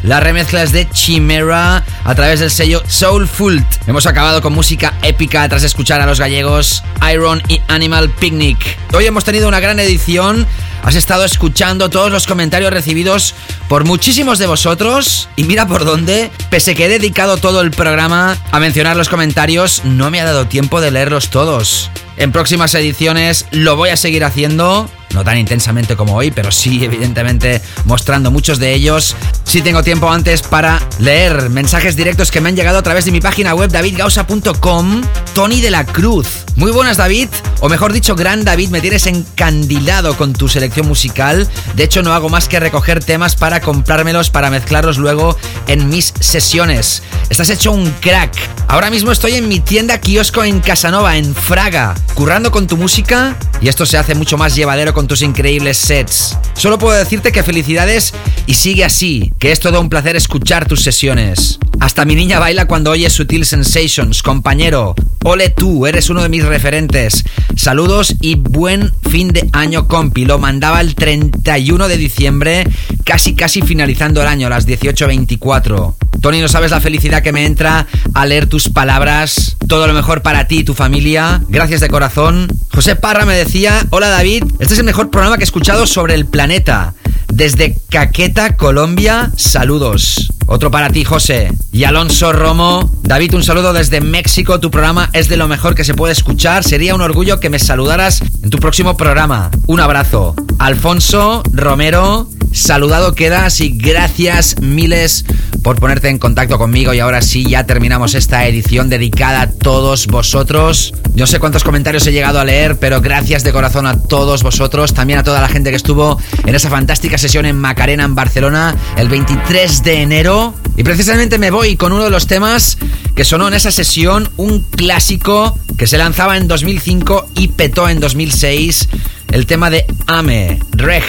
Las 0.03 0.21
remezclas 0.21 0.73
de 0.73 0.91
Chimera 0.91 1.85
a 2.03 2.15
través 2.17 2.41
del 2.41 2.51
sello 2.51 2.83
Soulful. 2.89 3.65
Hemos 3.87 4.07
acabado 4.07 4.43
con 4.43 4.53
música 4.53 4.95
épica 5.03 5.49
tras 5.49 5.63
escuchar 5.63 6.01
a 6.01 6.07
los 6.07 6.19
gallegos 6.19 6.83
Iron 7.09 7.41
y 7.47 7.61
Animal 7.69 8.11
Picnic. 8.11 8.77
Hoy 8.95 9.07
hemos 9.07 9.23
tenido 9.23 9.47
una 9.47 9.61
gran 9.61 9.79
edición. 9.79 10.45
Has 10.83 10.97
estado 10.97 11.25
escuchando 11.25 11.89
todos 11.89 12.11
los 12.11 12.27
comentarios 12.27 12.73
recibidos 12.73 13.37
por 13.75 13.85
muchísimos 13.85 14.39
de 14.39 14.47
vosotros. 14.47 15.29
Y 15.35 15.43
mira 15.43 15.67
por 15.67 15.85
dónde, 15.85 16.31
pese 16.49 16.77
que 16.77 16.85
he 16.85 16.89
dedicado 16.89 17.39
todo 17.39 17.61
el 17.61 17.73
programa 17.73 18.37
a 18.53 18.61
mencionar 18.61 18.97
los 18.97 19.09
comentarios, 19.09 19.83
no 19.85 20.13
me 20.13 20.21
ha 20.21 20.25
dado 20.25 20.47
tiempo 20.47 20.81
de 20.81 20.93
leerlos 20.93 21.29
todos. 21.29 21.91
En 22.17 22.31
próximas 22.31 22.73
ediciones 22.77 23.47
lo 23.51 23.75
voy 23.75 23.89
a 23.89 23.97
seguir 23.97 24.23
haciendo. 24.23 24.89
No 25.13 25.25
tan 25.25 25.39
intensamente 25.39 25.97
como 25.97 26.15
hoy, 26.15 26.31
pero 26.31 26.53
sí, 26.53 26.85
evidentemente, 26.85 27.61
mostrando 27.85 28.31
muchos 28.31 28.61
de 28.61 28.75
ellos. 28.75 29.17
Sí 29.43 29.61
tengo 29.61 29.83
tiempo 29.83 30.09
antes 30.09 30.43
para 30.43 30.81
leer 31.01 31.51
mensajes 31.51 31.97
directos 31.97 32.31
que 32.31 32.41
me 32.41 32.51
han 32.51 32.57
llegado 32.57 32.79
a 32.79 32.83
través 32.83 33.07
de 33.07 33.11
mi 33.11 33.21
página 33.21 33.57
web 33.57 33.73
davidgausa.com. 33.73 35.03
Tony 35.35 35.61
de 35.61 35.73
la 35.73 35.85
Cruz. 35.85 36.45
Muy 36.55 36.71
buenas, 36.71 36.97
David. 36.97 37.29
O 37.65 37.69
mejor 37.71 37.95
dicho, 37.95 38.15
gran 38.15 38.45
David, 38.45 38.69
me 38.69 38.83
tienes 38.83 39.07
encandilado 39.07 40.19
con 40.19 40.35
tu 40.35 40.49
selección 40.49 40.87
musical. 40.87 41.49
De 41.75 41.85
hecho, 41.85 42.03
no 42.03 42.13
hago 42.13 42.29
más 42.29 42.47
que 42.47 42.61
recoger 42.61 43.03
temas 43.03 43.37
para 43.37 43.63
comprármelos, 43.63 44.29
para 44.29 44.51
mezclarlos 44.51 44.99
luego 44.99 45.35
en 45.67 45.89
mis 45.89 46.13
sesiones. 46.21 47.03
Estás 47.31 47.49
hecho 47.49 47.73
un 47.73 47.91
crack. 48.03 48.35
Ahora 48.69 48.91
mismo 48.91 49.13
estoy 49.13 49.37
en 49.37 49.49
mi 49.49 49.61
tienda 49.61 49.99
kiosco 49.99 50.45
en 50.45 50.61
Casanova, 50.61 51.17
en 51.17 51.35
Fraga, 51.35 51.95
currando 52.13 52.51
con 52.51 52.67
tu 52.67 52.77
música 52.77 53.35
y 53.65 53.69
esto 53.69 53.87
se 53.87 53.97
hace 53.97 54.15
mucho 54.15 54.37
más 54.37 54.55
llevadero 54.55 54.93
con 54.93 55.09
tus 55.09 55.23
increíbles 55.23 55.79
sets. 55.79 56.37
Solo 56.53 56.79
puedo 56.79 56.99
decirte 56.99 57.33
que 57.33 57.43
felicidades 57.43 58.13
y 58.47 58.53
sigue 58.53 58.85
así, 58.85 59.33
que 59.39 59.53
es 59.53 59.61
todo 59.61 59.81
un 59.81 59.89
placer 59.89 60.17
escuchar 60.17 60.69
tus 60.69 60.83
sesiones. 60.83 61.59
Hasta 61.81 62.05
mi 62.05 62.15
niña 62.15 62.39
baila 62.39 62.67
cuando 62.67 62.91
oye 62.91 63.09
Sutil 63.09 63.47
Sensations, 63.47 64.23
compañero. 64.23 64.95
Ole 65.25 65.49
tú, 65.49 65.87
eres 65.87 66.11
uno 66.11 66.23
de 66.23 66.29
mis 66.29 66.45
referentes. 66.45 67.25
Saludos 67.57 68.15
y 68.21 68.35
buen 68.35 68.93
fin 69.11 69.29
de 69.29 69.49
año, 69.55 69.89
compi. 69.89 70.27
Lo 70.27 70.39
mandaba 70.39 70.83
el 70.83 70.95
31 70.95 71.89
de 71.89 71.97
diciembre, 71.97 72.65
casi 73.03 73.35
casi 73.35 73.63
finalizando 73.63 74.21
el 74.21 74.29
año, 74.29 74.49
a 74.49 74.51
las 74.51 74.69
18.24. 74.69 75.95
Tony, 76.21 76.41
no 76.41 76.49
sabes 76.49 76.71
la 76.71 76.81
felicidad 76.81 77.23
que 77.23 77.33
me 77.33 77.47
entra 77.47 77.87
a 78.15 78.27
leer 78.27 78.47
tus 78.47 78.69
palabras. 78.69 79.57
Todo 79.69 79.87
lo 79.87 79.93
mejor 79.93 80.23
para 80.23 80.47
ti 80.47 80.59
y 80.59 80.65
tu 80.65 80.75
familia. 80.75 81.43
Gracias 81.49 81.81
de 81.81 81.89
corazón. 81.89 82.49
José 82.73 82.97
Parra 82.97 83.25
me 83.25 83.35
decía, 83.35 83.87
hola 83.91 84.09
David, 84.09 84.45
este 84.59 84.75
es 84.75 84.81
el 84.81 84.87
mejor 84.87 85.11
programa 85.11 85.37
que 85.37 85.43
he 85.43 85.45
escuchado 85.45 85.87
sobre 85.87 86.15
el 86.15 86.27
planeta. 86.27 86.95
Desde 87.33 87.79
Caqueta, 87.91 88.57
Colombia, 88.57 89.33
saludos. 89.37 90.31
Otro 90.47 90.71
para 90.71 90.91
ti, 90.91 91.05
José. 91.05 91.53
Y 91.73 91.85
Alonso 91.85 92.33
Romo. 92.33 92.93
David, 93.03 93.35
un 93.35 93.43
saludo 93.43 93.73
desde 93.73 94.01
México. 94.01 94.61
Tu 94.61 94.71
programa 94.71 95.11
es 95.13 95.29
de 95.29 95.37
lo 95.37 95.49
mejor 95.49 95.75
que 95.75 95.85
se 95.85 95.95
puede 95.95 96.13
escuchar. 96.13 96.65
Sería 96.65 96.95
un 96.95 97.01
orgullo 97.01 97.41
que 97.41 97.51
me 97.51 97.59
saludaras 97.59 98.23
en 98.43 98.51
tu 98.51 98.59
próximo 98.59 98.97
programa. 98.97 99.51
Un 99.67 99.81
abrazo. 99.81 100.35
Alfonso 100.59 101.43
Romero. 101.53 102.29
Saludado 102.53 103.15
quedas 103.17 103.61
y 103.61 103.71
gracias 103.71 104.61
miles 104.61 105.25
por 105.65 105.81
ponerte 105.81 106.11
en 106.11 106.19
contacto 106.19 106.59
conmigo 106.59 106.93
y 106.93 107.01
ahora 107.01 107.23
sí 107.23 107.49
ya 107.49 107.65
terminamos 107.65 108.15
esta 108.15 108.47
edición 108.47 108.91
dedicada 108.91 109.41
a 109.41 109.51
todos 109.51 110.07
vosotros. 110.07 110.93
No 111.15 111.27
sé 111.27 111.41
cuántos 111.41 111.65
comentarios 111.65 112.07
he 112.07 112.13
llegado 112.13 112.39
a 112.39 112.45
leer, 112.45 112.77
pero 112.79 113.01
gracias 113.01 113.45
de 113.45 113.53
corazón 113.53 113.87
a 113.87 113.99
todos 113.99 114.43
vosotros, 114.43 114.93
también 114.93 115.19
a 115.19 115.23
toda 115.23 115.41
la 115.41 115.49
gente 115.49 115.71
que 115.71 115.77
estuvo 115.77 116.21
en 116.45 116.55
esa 116.55 116.69
fantástica 116.69 117.17
sesión 117.17 117.47
en 117.47 117.57
Macarena 117.57 118.05
en 118.05 118.15
Barcelona 118.15 118.77
el 118.99 119.09
23 119.09 119.83
de 119.83 120.03
enero. 120.03 120.55
Y 120.77 120.83
precisamente 120.83 121.39
me 121.39 121.51
voy 121.51 121.77
con 121.77 121.93
uno 121.93 122.05
de 122.05 122.11
los 122.11 122.27
temas 122.27 122.77
que 123.15 123.25
sonó 123.25 123.49
en 123.49 123.55
esa 123.55 123.71
sesión, 123.71 124.29
un 124.37 124.61
clásico 124.61 125.59
que 125.77 125.87
se 125.87 125.99
lanzaba 125.99 126.37
en 126.37 126.49
2005 126.49 127.31
y 127.37 127.49
petó 127.49 127.89
en 127.89 128.01
2006 128.01 128.89
el 129.33 129.47
tema 129.47 129.71
de 129.71 129.85
Ame, 130.07 130.61
Reg, 130.73 131.03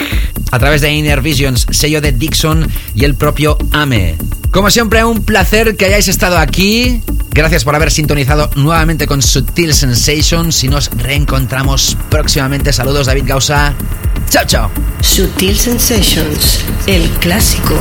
a 0.51 0.59
través 0.59 0.81
de 0.81 0.91
Inner 0.91 1.21
Visions, 1.21 1.67
sello 1.69 2.01
de 2.01 2.11
Dixon 2.11 2.67
y 2.95 3.05
el 3.05 3.15
propio 3.15 3.57
Ame. 3.71 4.15
Como 4.51 4.71
siempre, 4.71 5.03
un 5.03 5.23
placer 5.23 5.75
que 5.75 5.85
hayáis 5.85 6.07
estado 6.07 6.37
aquí. 6.37 7.01
Gracias 7.31 7.65
por 7.65 7.75
haber 7.75 7.91
sintonizado 7.91 8.49
nuevamente 8.55 9.05
con 9.05 9.21
Sutil 9.21 9.73
Sensations 9.73 10.63
y 10.63 10.69
nos 10.69 10.89
reencontramos 10.91 11.97
próximamente. 12.09 12.71
Saludos, 12.71 13.07
David 13.07 13.25
Gausa. 13.27 13.73
Chao, 14.29 14.45
chao. 14.47 14.71
Sutil 15.01 15.57
Sensations, 15.57 16.61
el 16.87 17.09
clásico. 17.19 17.75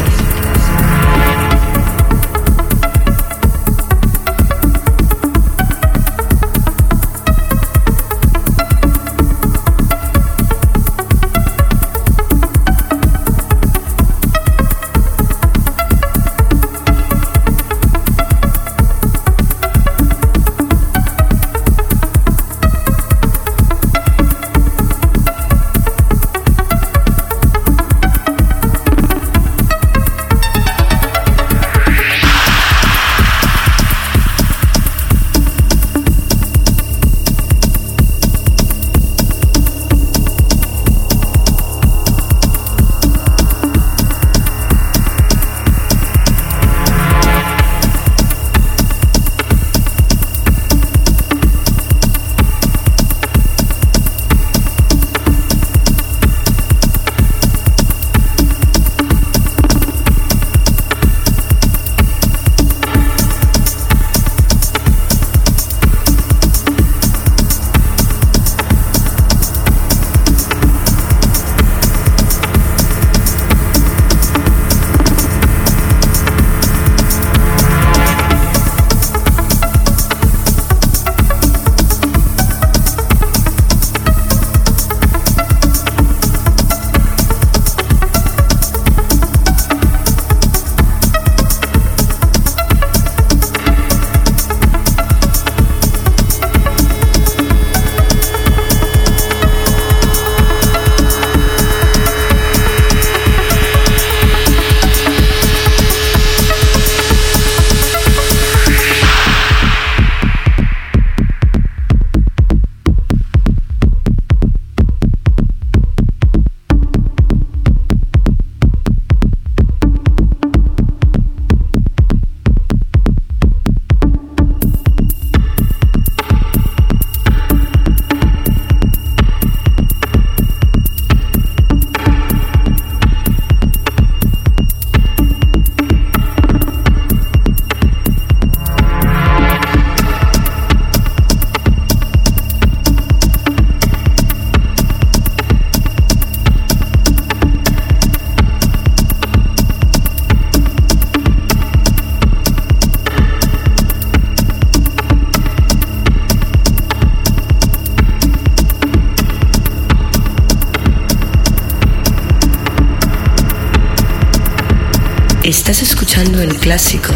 Clásico 166.64 167.12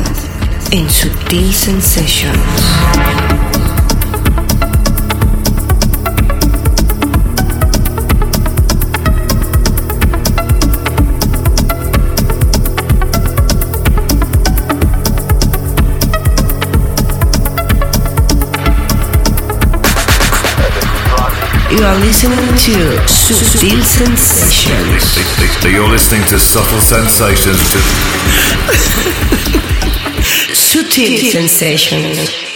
en 0.72 0.90
Sutil 0.90 1.54
Sensations. 1.54 2.07
Listening 26.38 26.62
to 26.64 26.70
Subtle 26.70 26.80
Sensations. 26.80 27.58
Sutil 30.52 31.30
Sensations. 31.30 32.47